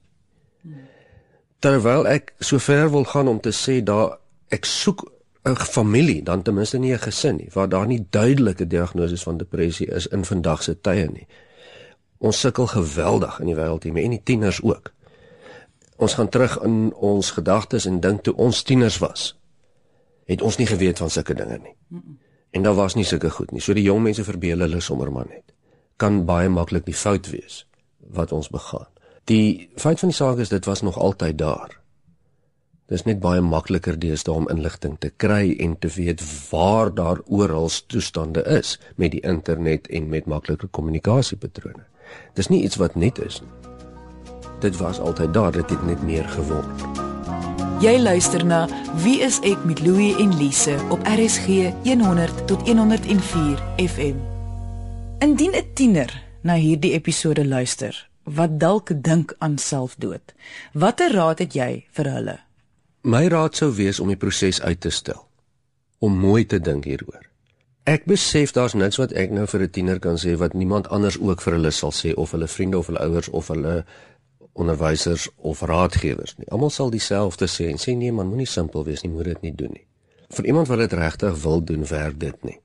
Terwyl 1.59 2.07
ek 2.07 2.35
so 2.39 2.59
ver 2.59 2.91
wil 2.91 3.05
gaan 3.05 3.29
om 3.29 3.41
te 3.41 3.53
sê 3.53 3.83
daar 3.83 4.19
ek 4.49 4.65
soek 4.65 5.13
'n 5.45 5.57
familie 5.57 6.23
dan 6.23 6.43
ten 6.43 6.55
minste 6.55 6.79
nie 6.79 6.93
'n 6.93 6.99
gesin 6.99 7.37
nie 7.37 7.51
waar 7.53 7.69
daar 7.69 7.87
nie 7.87 8.07
duidelike 8.11 8.67
diagnoses 8.67 9.23
van 9.23 9.37
depressie 9.37 9.87
is 9.87 10.07
in 10.07 10.25
vandag 10.25 10.63
se 10.63 10.81
tye 10.81 11.09
nie. 11.13 11.27
Ons 12.19 12.41
sukkel 12.41 12.67
geweldig 12.67 13.41
in 13.41 13.47
die 13.47 13.57
wêreld 13.59 13.85
hier 13.87 13.99
en 14.03 14.17
die 14.17 14.23
tieners 14.25 14.63
ook. 14.63 14.93
Ons 15.97 16.15
gaan 16.15 16.29
terug 16.29 16.59
in 16.63 16.95
ons 16.95 17.31
gedagtes 17.31 17.87
en 17.87 18.01
dink 18.01 18.23
toe 18.27 18.35
ons 18.35 18.63
tieners 18.63 18.99
was, 19.03 19.33
het 20.27 20.43
ons 20.43 20.59
nie 20.59 20.67
geweet 20.67 20.99
van 20.99 21.11
sulke 21.11 21.35
dinge 21.35 21.59
nie. 21.63 21.75
En 22.51 22.63
daar 22.63 22.75
was 22.75 22.95
nie 22.95 23.05
sulke 23.05 23.31
goed 23.31 23.51
nie. 23.53 23.61
So 23.61 23.75
die 23.75 23.87
jong 23.87 24.03
mense 24.03 24.25
verbeel 24.25 24.67
hulle 24.67 24.81
sommer 24.81 25.11
maar 25.13 25.27
net 25.29 25.55
kan 25.99 26.23
baie 26.27 26.49
maklik 26.49 26.87
die 26.87 26.95
fout 26.95 27.27
wees 27.33 27.65
wat 28.15 28.33
ons 28.33 28.49
begaan. 28.55 28.87
Die 29.29 29.69
feit 29.77 30.01
van 30.01 30.13
die 30.13 30.17
saak 30.17 30.39
is 30.41 30.53
dit 30.53 30.65
was 30.65 30.85
nog 30.87 30.97
altyd 30.97 31.39
daar. 31.41 31.75
Dis 32.89 33.05
net 33.05 33.19
baie 33.21 33.43
makliker 33.45 33.99
deesdae 34.01 34.33
om 34.33 34.47
inligting 34.49 34.95
te 35.03 35.11
kry 35.11 35.53
en 35.61 35.75
te 35.77 35.91
weet 35.93 36.23
waar 36.49 36.95
daar 36.95 37.21
oral 37.27 37.69
toestande 37.93 38.45
is 38.49 38.79
met 38.97 39.13
die 39.13 39.21
internet 39.21 39.91
en 39.93 40.09
met 40.09 40.31
maklike 40.31 40.71
kommunikasiepatrone. 40.71 41.85
Dis 42.35 42.49
nie 42.49 42.63
iets 42.63 42.77
wat 42.77 42.95
net 42.95 43.19
is 43.19 43.41
nie. 43.41 43.51
Dit 44.61 44.77
was 44.77 45.01
altyd 45.01 45.35
daar, 45.35 45.53
dit 45.53 45.71
het 45.71 45.83
net 45.87 46.03
meer 46.03 46.29
geword. 46.29 46.87
Jy 47.79 47.95
luister 48.03 48.43
na 48.47 48.67
Wie 49.05 49.21
is 49.23 49.39
ek 49.47 49.61
met 49.65 49.79
Louie 49.87 50.17
en 50.19 50.33
Lise 50.35 50.75
op 50.91 51.05
RSG 51.07 51.71
100 51.87 52.47
tot 52.47 52.67
104 52.67 53.63
FM. 53.77 54.19
Indien 55.19 55.55
'n 55.55 55.67
tiener 55.75 56.25
na 56.43 56.55
hierdie 56.55 56.93
episode 56.93 57.47
luister 57.47 58.09
wat 58.23 58.59
dalk 58.61 58.91
dink 59.03 59.35
aan 59.39 59.59
selfdood, 59.59 60.35
watter 60.73 61.13
raad 61.13 61.39
het 61.39 61.55
jy 61.55 61.85
vir 61.91 62.11
hulle? 62.13 62.37
My 63.03 63.29
raad 63.29 63.57
sou 63.57 63.71
wees 63.73 64.01
om 64.01 64.09
die 64.09 64.17
proses 64.17 64.61
uit 64.61 64.81
te 64.81 64.91
stel. 64.91 65.27
Om 65.99 66.19
mooi 66.19 66.47
te 66.47 66.61
dink 66.61 66.85
hieroor. 66.85 67.28
Ek 67.89 68.05
besef 68.05 68.51
daar's 68.53 68.75
niks 68.77 68.99
wat 69.01 69.15
ek 69.17 69.31
nou 69.33 69.47
vir 69.49 69.63
'n 69.65 69.71
tiener 69.73 69.99
kan 69.99 70.19
sê 70.21 70.37
wat 70.37 70.53
niemand 70.53 70.89
anders 70.89 71.17
ook 71.19 71.41
vir 71.41 71.53
hulle 71.53 71.71
sal 71.71 71.91
sê 71.91 72.13
of 72.15 72.31
hulle 72.31 72.49
vriende 72.49 72.79
of 72.79 72.87
hulle 72.87 73.01
ouers 73.01 73.29
of 73.29 73.49
hulle 73.49 73.85
onderwysers 74.53 75.29
of 75.37 75.63
raadgewers 75.63 76.35
nie. 76.37 76.49
Almal 76.51 76.71
sal 76.71 76.91
dieselfde 76.91 77.47
sê 77.47 77.71
en 77.71 77.79
sê 77.79 77.97
nee 77.97 78.13
man, 78.13 78.29
moenie 78.29 78.47
simpel 78.47 78.85
wees 78.85 79.03
nie, 79.03 79.13
moet 79.13 79.25
dit 79.25 79.43
nie 79.43 79.55
doen 79.55 79.73
nie. 79.73 79.87
Vir 80.29 80.45
iemand 80.45 80.69
wat 80.69 80.79
dit 80.79 80.93
regtig 80.93 81.43
wil 81.43 81.65
doen, 81.65 81.87
werk 81.87 82.21
dit 82.21 82.45
nie. 82.45 82.61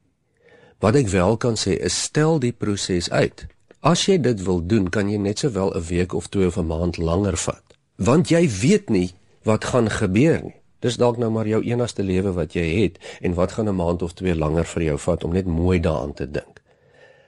Wat 0.79 0.95
ek 0.95 1.07
wel 1.07 1.37
kan 1.37 1.55
sê 1.55 1.77
is 1.79 2.01
stel 2.01 2.39
die 2.39 2.51
proses 2.51 3.09
uit. 3.09 3.47
As 3.79 4.05
jy 4.05 4.17
dit 4.17 4.43
wil 4.43 4.59
doen, 4.67 4.89
kan 4.89 5.09
jy 5.09 5.17
net 5.17 5.39
sowel 5.39 5.71
'n 5.71 5.87
week 5.87 6.13
of 6.13 6.27
2 6.27 6.47
of 6.47 6.57
'n 6.57 6.67
maand 6.67 6.97
langer 6.97 7.37
vat. 7.37 7.63
Want 7.95 8.29
jy 8.29 8.49
weet 8.49 8.89
nie 8.89 9.11
wat 9.43 9.65
gaan 9.65 9.89
gebeur 9.89 10.43
nie. 10.43 10.62
Dis 10.83 10.99
dalk 10.99 11.17
nou 11.17 11.29
maar 11.31 11.47
jou 11.47 11.61
enigste 11.63 12.03
lewe 12.03 12.33
wat 12.35 12.57
jy 12.57 12.65
het 12.83 12.99
en 13.21 13.37
wat 13.39 13.55
gaan 13.55 13.69
'n 13.69 13.75
maand 13.75 14.01
of 14.01 14.13
twee 14.13 14.35
langer 14.35 14.65
vir 14.65 14.83
jou 14.83 14.97
vat 14.97 15.23
om 15.23 15.33
net 15.33 15.45
mooi 15.45 15.79
daaraan 15.79 16.13
te 16.13 16.31
dink. 16.31 16.61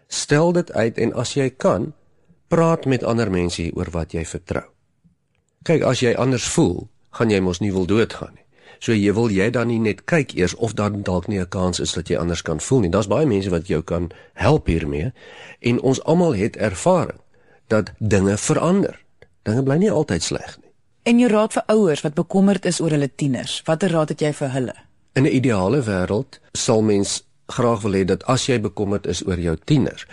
Stel 0.08 0.52
dit 0.52 0.72
uit 0.72 0.98
en 0.98 1.14
as 1.14 1.34
jy 1.34 1.50
kan, 1.50 1.94
praat 2.48 2.86
met 2.86 3.04
ander 3.04 3.32
mense 3.32 3.72
oor 3.74 3.90
wat 3.92 4.12
jy 4.12 4.26
vertrou. 4.26 4.64
Kyk, 5.64 5.82
as 5.82 6.00
jy 6.00 6.14
anders 6.14 6.48
voel, 6.48 6.88
gaan 7.10 7.30
jy 7.30 7.40
mos 7.40 7.60
nie 7.60 7.72
wil 7.72 7.86
doodgaan 7.86 8.34
nie. 8.34 8.44
So 8.80 8.94
jy 8.94 9.14
wil 9.14 9.32
jy 9.32 9.50
dan 9.50 9.68
nie 9.68 9.80
net 9.80 10.04
kyk 10.06 10.36
eers 10.36 10.56
of 10.56 10.74
daar 10.74 10.92
dalk 10.92 11.28
nie 11.28 11.40
'n 11.40 11.50
kans 11.50 11.80
is 11.80 11.94
dat 11.94 12.08
jy 12.08 12.18
anders 12.18 12.42
kan 12.42 12.60
voel 12.60 12.80
nie. 12.80 12.90
Daar's 12.90 13.08
baie 13.08 13.26
mense 13.26 13.50
wat 13.50 13.68
jou 13.68 13.82
kan 13.82 14.12
help 14.34 14.68
hiermee 14.68 15.14
en 15.60 15.82
ons 15.82 16.04
almal 16.04 16.36
het 16.36 16.56
ervaring 16.56 17.20
dat 17.68 17.92
dinge 18.00 18.38
verander. 18.38 19.04
Dinge 19.44 19.64
bly 19.64 19.76
nie 19.76 19.92
altyd 19.92 20.24
sleg 20.24 20.58
nie. 20.58 20.65
En 21.06 21.20
jou 21.22 21.28
raad 21.30 21.54
vir 21.54 21.64
ouers 21.70 22.02
wat 22.02 22.16
bekommerd 22.18 22.64
is 22.66 22.80
oor 22.82 22.96
hulle 22.96 23.12
tieners, 23.22 23.60
watter 23.68 23.92
raad 23.94 24.10
het 24.10 24.22
jy 24.26 24.32
vir 24.34 24.50
hulle? 24.56 24.74
In 25.14 25.28
'n 25.30 25.36
ideale 25.38 25.82
wêreld 25.86 26.40
sal 26.58 26.82
mens 26.82 27.22
graag 27.46 27.82
wil 27.82 27.94
hê 27.94 28.04
dat 28.06 28.24
as 28.24 28.46
jy 28.50 28.58
bekommerd 28.60 29.06
is 29.06 29.22
oor 29.28 29.40
jou 29.40 29.56
tieners, 29.66 30.08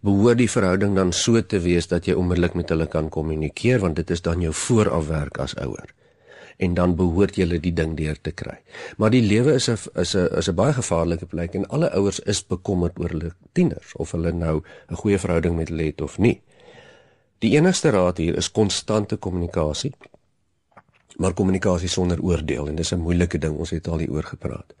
behoort 0.00 0.38
die 0.38 0.50
verhouding 0.50 0.96
dan 0.96 1.12
so 1.12 1.42
te 1.42 1.58
wees 1.58 1.86
dat 1.86 2.06
jy 2.06 2.14
onmiddellik 2.14 2.54
met 2.54 2.68
hulle 2.68 2.86
kan 2.86 3.08
kommunikeer 3.08 3.78
want 3.78 3.96
dit 3.96 4.10
is 4.10 4.22
dan 4.22 4.40
jou 4.40 4.52
voorafwerk 4.52 5.38
as 5.38 5.54
ouer. 5.56 5.94
En 6.58 6.74
dan 6.74 6.96
behoort 6.96 7.36
jy 7.36 7.58
die 7.58 7.72
ding 7.72 7.96
deur 7.96 8.20
te 8.20 8.32
kry. 8.32 8.58
Maar 8.96 9.10
die 9.10 9.22
lewe 9.22 9.54
is 9.54 9.68
'n 9.68 9.78
is 9.94 10.14
'n 10.16 10.38
is 10.38 10.48
'n 10.48 10.54
baie 10.54 10.72
gevaarlike 10.72 11.26
plek 11.26 11.54
en 11.54 11.68
alle 11.68 11.90
ouers 11.90 12.20
is 12.20 12.46
bekommerd 12.46 12.98
oor 12.98 13.08
hulle 13.08 13.32
tieners 13.52 13.94
of 13.94 14.10
hulle 14.10 14.32
nou 14.32 14.62
'n 14.90 14.96
goeie 14.96 15.18
verhouding 15.18 15.56
met 15.56 15.68
hulle 15.68 15.84
het 15.84 16.00
of 16.00 16.18
nie. 16.18 16.42
Die 17.38 17.56
enigste 17.56 17.90
raad 17.90 18.18
hier 18.18 18.36
is 18.36 18.50
konstante 18.50 19.16
kommunikasie 19.16 19.92
maar 21.22 21.36
kommunikasie 21.38 21.88
sonder 21.88 22.20
oordeel 22.22 22.68
en 22.68 22.76
dis 22.76 22.92
'n 22.92 23.00
moeilike 23.00 23.38
ding 23.38 23.58
ons 23.58 23.70
het 23.70 23.88
al 23.88 23.98
hieroor 23.98 24.26
gepraat. 24.34 24.74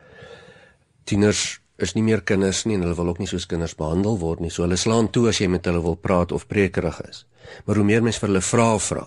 Tieners 1.04 1.60
is 1.76 1.94
nie 1.94 2.02
meer 2.02 2.22
kinders 2.22 2.64
nie 2.64 2.74
en 2.74 2.84
hulle 2.84 2.94
wil 2.94 3.08
ook 3.08 3.18
nie 3.18 3.30
soos 3.30 3.46
kinders 3.46 3.74
behandel 3.78 4.18
word 4.18 4.40
nie. 4.40 4.50
So 4.50 4.62
hulle 4.62 4.76
slaan 4.76 5.10
toe 5.10 5.28
as 5.28 5.40
jy 5.40 5.48
met 5.48 5.64
hulle 5.64 5.82
wil 5.82 5.96
praat 5.96 6.32
of 6.32 6.46
prekerig 6.46 7.00
is. 7.08 7.26
Maar 7.66 7.76
hoe 7.76 7.84
meer 7.84 8.02
mens 8.02 8.18
vir 8.18 8.28
hulle 8.28 8.40
vra 8.40 8.78
vra 8.78 9.06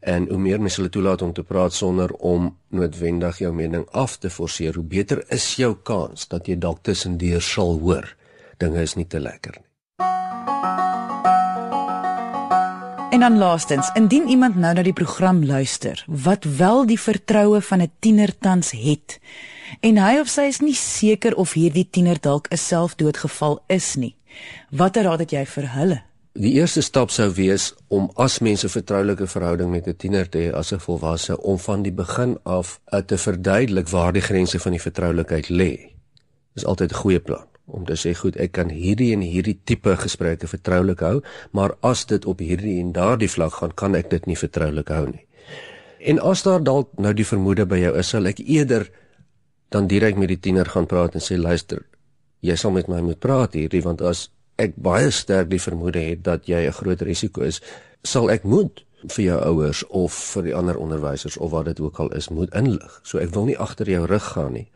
en 0.00 0.28
hoe 0.28 0.38
meer 0.38 0.60
mens 0.60 0.76
hulle 0.76 0.88
toelaat 0.88 1.22
om 1.22 1.32
te 1.32 1.42
praat 1.42 1.72
sonder 1.72 2.12
om 2.12 2.56
noodwendig 2.68 3.38
jou 3.38 3.52
mening 3.52 3.86
af 3.90 4.16
te 4.18 4.30
forceer, 4.30 4.74
hoe 4.74 4.84
beter 4.84 5.24
is 5.34 5.56
jou 5.56 5.74
kans 5.82 6.28
dat 6.28 6.46
jy 6.46 6.56
dalk 6.56 6.82
tussendeur 6.82 7.42
sal 7.42 7.78
hoor 7.82 8.14
dinge 8.58 8.82
is 8.82 8.94
nie 8.94 9.06
te 9.06 9.20
lekker 9.20 9.58
nie. 9.58 9.67
En 13.18 13.30
dan 13.30 13.38
laastens, 13.38 13.90
indien 13.94 14.28
iemand 14.28 14.56
nou 14.56 14.74
na 14.74 14.82
die 14.86 14.92
program 14.92 15.40
luister 15.44 16.04
wat 16.06 16.44
wel 16.44 16.84
die 16.86 17.00
vertroue 17.00 17.60
van 17.60 17.80
'n 17.82 17.90
tiener 17.98 18.38
tans 18.38 18.70
het 18.70 19.18
en 19.80 19.98
hy 19.98 20.20
of 20.20 20.28
sy 20.28 20.40
is 20.40 20.60
nie 20.60 20.74
seker 20.74 21.34
of 21.34 21.52
hierdie 21.52 21.88
tiener 21.90 22.20
dalk 22.20 22.46
'n 22.48 22.56
selfdoodgeval 22.56 23.58
is 23.66 23.94
nie. 23.94 24.14
Watter 24.70 25.02
raad 25.02 25.18
het 25.18 25.30
jy 25.30 25.46
vir 25.46 25.66
hulle? 25.72 26.02
Die 26.32 26.52
eerste 26.52 26.80
stap 26.80 27.10
sou 27.10 27.32
wees 27.34 27.74
om 27.88 28.10
as 28.14 28.38
mense 28.38 28.68
vertroulike 28.68 29.26
verhouding 29.26 29.70
met 29.70 29.86
'n 29.86 29.96
tiener 29.96 30.28
te 30.28 30.38
hê 30.38 30.54
as 30.54 30.72
'n 30.72 30.78
volwasse 30.78 31.42
om 31.42 31.58
van 31.58 31.82
die 31.82 31.92
begin 31.92 32.38
af 32.42 32.80
te 33.06 33.18
verduidelik 33.18 33.88
waar 33.88 34.12
die 34.12 34.22
grense 34.22 34.58
van 34.58 34.72
die 34.72 34.82
vertroulikheid 34.82 35.48
lê. 35.48 35.90
Dis 36.54 36.64
altyd 36.64 36.92
'n 36.92 36.94
goeie 36.94 37.20
plan 37.20 37.46
om 37.68 37.84
te 37.84 37.96
sê 38.00 38.14
goed, 38.16 38.36
ek 38.40 38.54
kan 38.56 38.70
hierdie 38.72 39.10
en 39.14 39.22
hierdie 39.24 39.58
tipe 39.68 39.92
gesprekke 40.00 40.48
vertroulik 40.48 41.02
hou, 41.04 41.18
maar 41.52 41.76
as 41.86 42.06
dit 42.08 42.24
op 42.28 42.40
hierdie 42.40 42.78
en 42.80 42.94
daardie 42.96 43.30
vlak 43.30 43.60
gaan, 43.60 43.74
kan 43.76 43.96
ek 43.98 44.10
dit 44.10 44.28
nie 44.30 44.38
vertroulik 44.38 44.88
hou 44.94 45.04
nie. 45.10 45.24
En 45.98 46.20
as 46.22 46.44
daar 46.46 46.62
dalk 46.64 46.94
nou 47.02 47.12
die 47.12 47.26
vermoede 47.26 47.66
by 47.68 47.80
jou 47.82 47.92
is, 47.98 48.14
sal 48.14 48.28
ek 48.30 48.40
eerder 48.44 48.88
dan 49.74 49.88
direk 49.90 50.16
met 50.16 50.32
die 50.32 50.40
tiener 50.40 50.68
gaan 50.70 50.88
praat 50.88 51.18
en 51.18 51.24
sê 51.24 51.36
luister, 51.36 51.84
jy 52.40 52.56
sal 52.56 52.72
met 52.72 52.88
my 52.88 53.02
moet 53.04 53.20
praat 53.20 53.56
hierdie 53.58 53.82
want 53.84 54.00
as 54.00 54.28
ek 54.58 54.78
baie 54.80 55.10
sterk 55.14 55.50
die 55.50 55.62
vermoede 55.62 56.00
het 56.02 56.22
dat 56.26 56.48
jy 56.48 56.66
'n 56.66 56.78
groot 56.80 57.02
risiko 57.02 57.42
is, 57.42 57.60
sal 58.02 58.30
ek 58.30 58.44
moet 58.44 58.84
vir 59.14 59.24
jou 59.24 59.38
ouers 59.38 59.84
of 59.90 60.12
vir 60.34 60.42
die 60.42 60.54
ander 60.54 60.76
onderwysers 60.78 61.36
of 61.36 61.50
wat 61.50 61.66
dit 61.66 61.80
ook 61.80 61.98
al 61.98 62.10
is 62.14 62.28
moet 62.28 62.54
inlig. 62.54 63.00
So 63.02 63.18
ek 63.18 63.30
wil 63.34 63.44
nie 63.44 63.58
agter 63.58 63.86
jou 63.86 64.06
rug 64.06 64.24
gaan 64.34 64.52
nie 64.52 64.68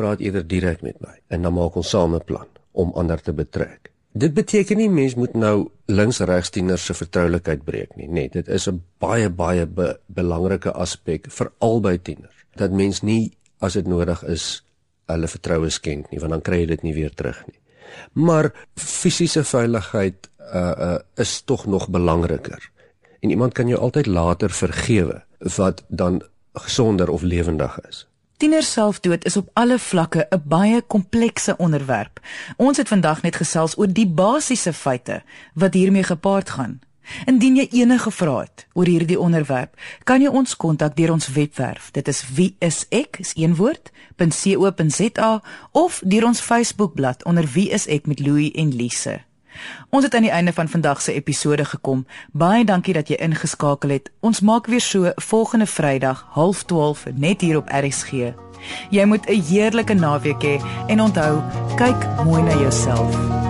praat 0.00 0.24
eerder 0.24 0.46
direk 0.46 0.82
met 0.86 0.98
my 1.04 1.16
en 1.28 1.46
dan 1.46 1.56
maak 1.56 1.76
ons 1.76 1.92
saam 1.92 2.14
'n 2.16 2.24
plan 2.24 2.48
om 2.72 2.92
ander 2.94 3.20
te 3.20 3.32
betrek. 3.32 3.90
Dit 4.12 4.34
beteken 4.34 4.76
nie 4.76 4.90
mens 4.90 5.14
moet 5.14 5.34
nou 5.34 5.70
links-regs 5.86 6.50
tieners 6.50 6.84
se 6.84 6.94
vertroulikheid 6.94 7.62
breek 7.64 7.94
nie. 7.96 8.08
Nee, 8.08 8.28
dit 8.28 8.48
is 8.48 8.68
'n 8.68 8.82
baie 8.98 9.28
baie 9.28 9.66
be 9.66 9.98
belangrike 10.06 10.72
aspek 10.72 11.30
vir 11.30 11.52
albei 11.58 11.98
tieners. 12.02 12.44
Dat 12.56 12.70
mens 12.70 13.02
nie 13.02 13.36
as 13.60 13.72
dit 13.72 13.86
nodig 13.86 14.22
is 14.24 14.64
hulle 15.06 15.28
vertroue 15.28 15.70
skend 15.70 16.10
nie, 16.10 16.20
want 16.20 16.32
dan 16.32 16.42
kry 16.42 16.60
jy 16.60 16.66
dit 16.66 16.82
nie 16.82 16.94
weer 16.94 17.14
terug 17.14 17.46
nie. 17.46 17.58
Maar 18.12 18.52
fisiese 18.74 19.44
veiligheid 19.44 20.30
uh 20.38 20.74
uh 20.78 20.98
is 21.16 21.42
tog 21.42 21.66
nog 21.66 21.88
belangriker. 21.88 22.70
En 23.20 23.30
iemand 23.30 23.52
kan 23.52 23.68
jou 23.68 23.80
altyd 23.80 24.06
later 24.06 24.50
vergewe 24.50 25.22
wat 25.56 25.84
dan 25.88 26.22
gesonder 26.52 27.10
of 27.10 27.22
lewendig 27.22 27.80
is. 27.88 28.09
Tienerselfdood 28.40 29.24
is 29.24 29.36
op 29.36 29.48
alle 29.52 29.78
vlakke 29.78 30.26
'n 30.30 30.42
baie 30.44 30.82
komplekse 30.82 31.56
onderwerp. 31.56 32.20
Ons 32.56 32.76
het 32.76 32.88
vandag 32.88 33.22
net 33.22 33.36
gesels 33.36 33.78
oor 33.78 33.92
die 33.92 34.06
basiese 34.06 34.72
feite 34.72 35.22
wat 35.54 35.74
hiermee 35.74 36.02
gepaard 36.02 36.50
gaan. 36.50 36.80
Indien 37.24 37.56
jy 37.56 37.68
enige 37.70 38.10
vrae 38.10 38.40
het 38.40 38.66
oor 38.72 38.86
hierdie 38.86 39.20
onderwerp, 39.20 39.80
kan 40.04 40.22
jy 40.22 40.28
ons 40.28 40.56
kontak 40.56 40.96
deur 40.96 41.12
ons 41.12 41.28
webwerf. 41.28 41.90
Dit 41.90 42.08
is 42.08 42.24
wieisek, 42.34 43.16
is 43.18 43.32
een 43.34 43.56
woord, 43.56 43.90
.co.za 44.16 45.42
of 45.70 46.02
deur 46.04 46.24
ons 46.24 46.40
Facebookblad 46.40 47.24
onder 47.24 47.44
wieisek 47.52 48.06
met 48.06 48.20
Louie 48.20 48.52
en 48.52 48.74
Lise. 48.74 49.29
Ons 49.90 50.04
het 50.04 50.14
aan 50.14 50.22
die 50.22 50.30
einde 50.30 50.52
van 50.52 50.68
vandag 50.68 51.02
se 51.02 51.12
episode 51.12 51.64
gekom. 51.64 52.06
Baie 52.32 52.64
dankie 52.64 52.94
dat 52.94 53.08
jy 53.08 53.16
ingeskakel 53.16 53.90
het. 53.90 54.10
Ons 54.20 54.40
maak 54.40 54.66
weer 54.66 54.80
so 54.80 55.12
volgende 55.16 55.66
Vrydag 55.66 56.26
0.30 56.36 57.14
net 57.14 57.40
hier 57.40 57.56
op 57.56 57.68
RSG. 57.68 58.32
Jy 58.90 59.04
moet 59.04 59.26
'n 59.26 59.42
heerlike 59.42 59.94
naweek 59.94 60.42
hê 60.42 60.60
en 60.86 61.00
onthou, 61.00 61.42
kyk 61.76 62.24
mooi 62.24 62.42
na 62.42 62.54
jouself. 62.58 63.49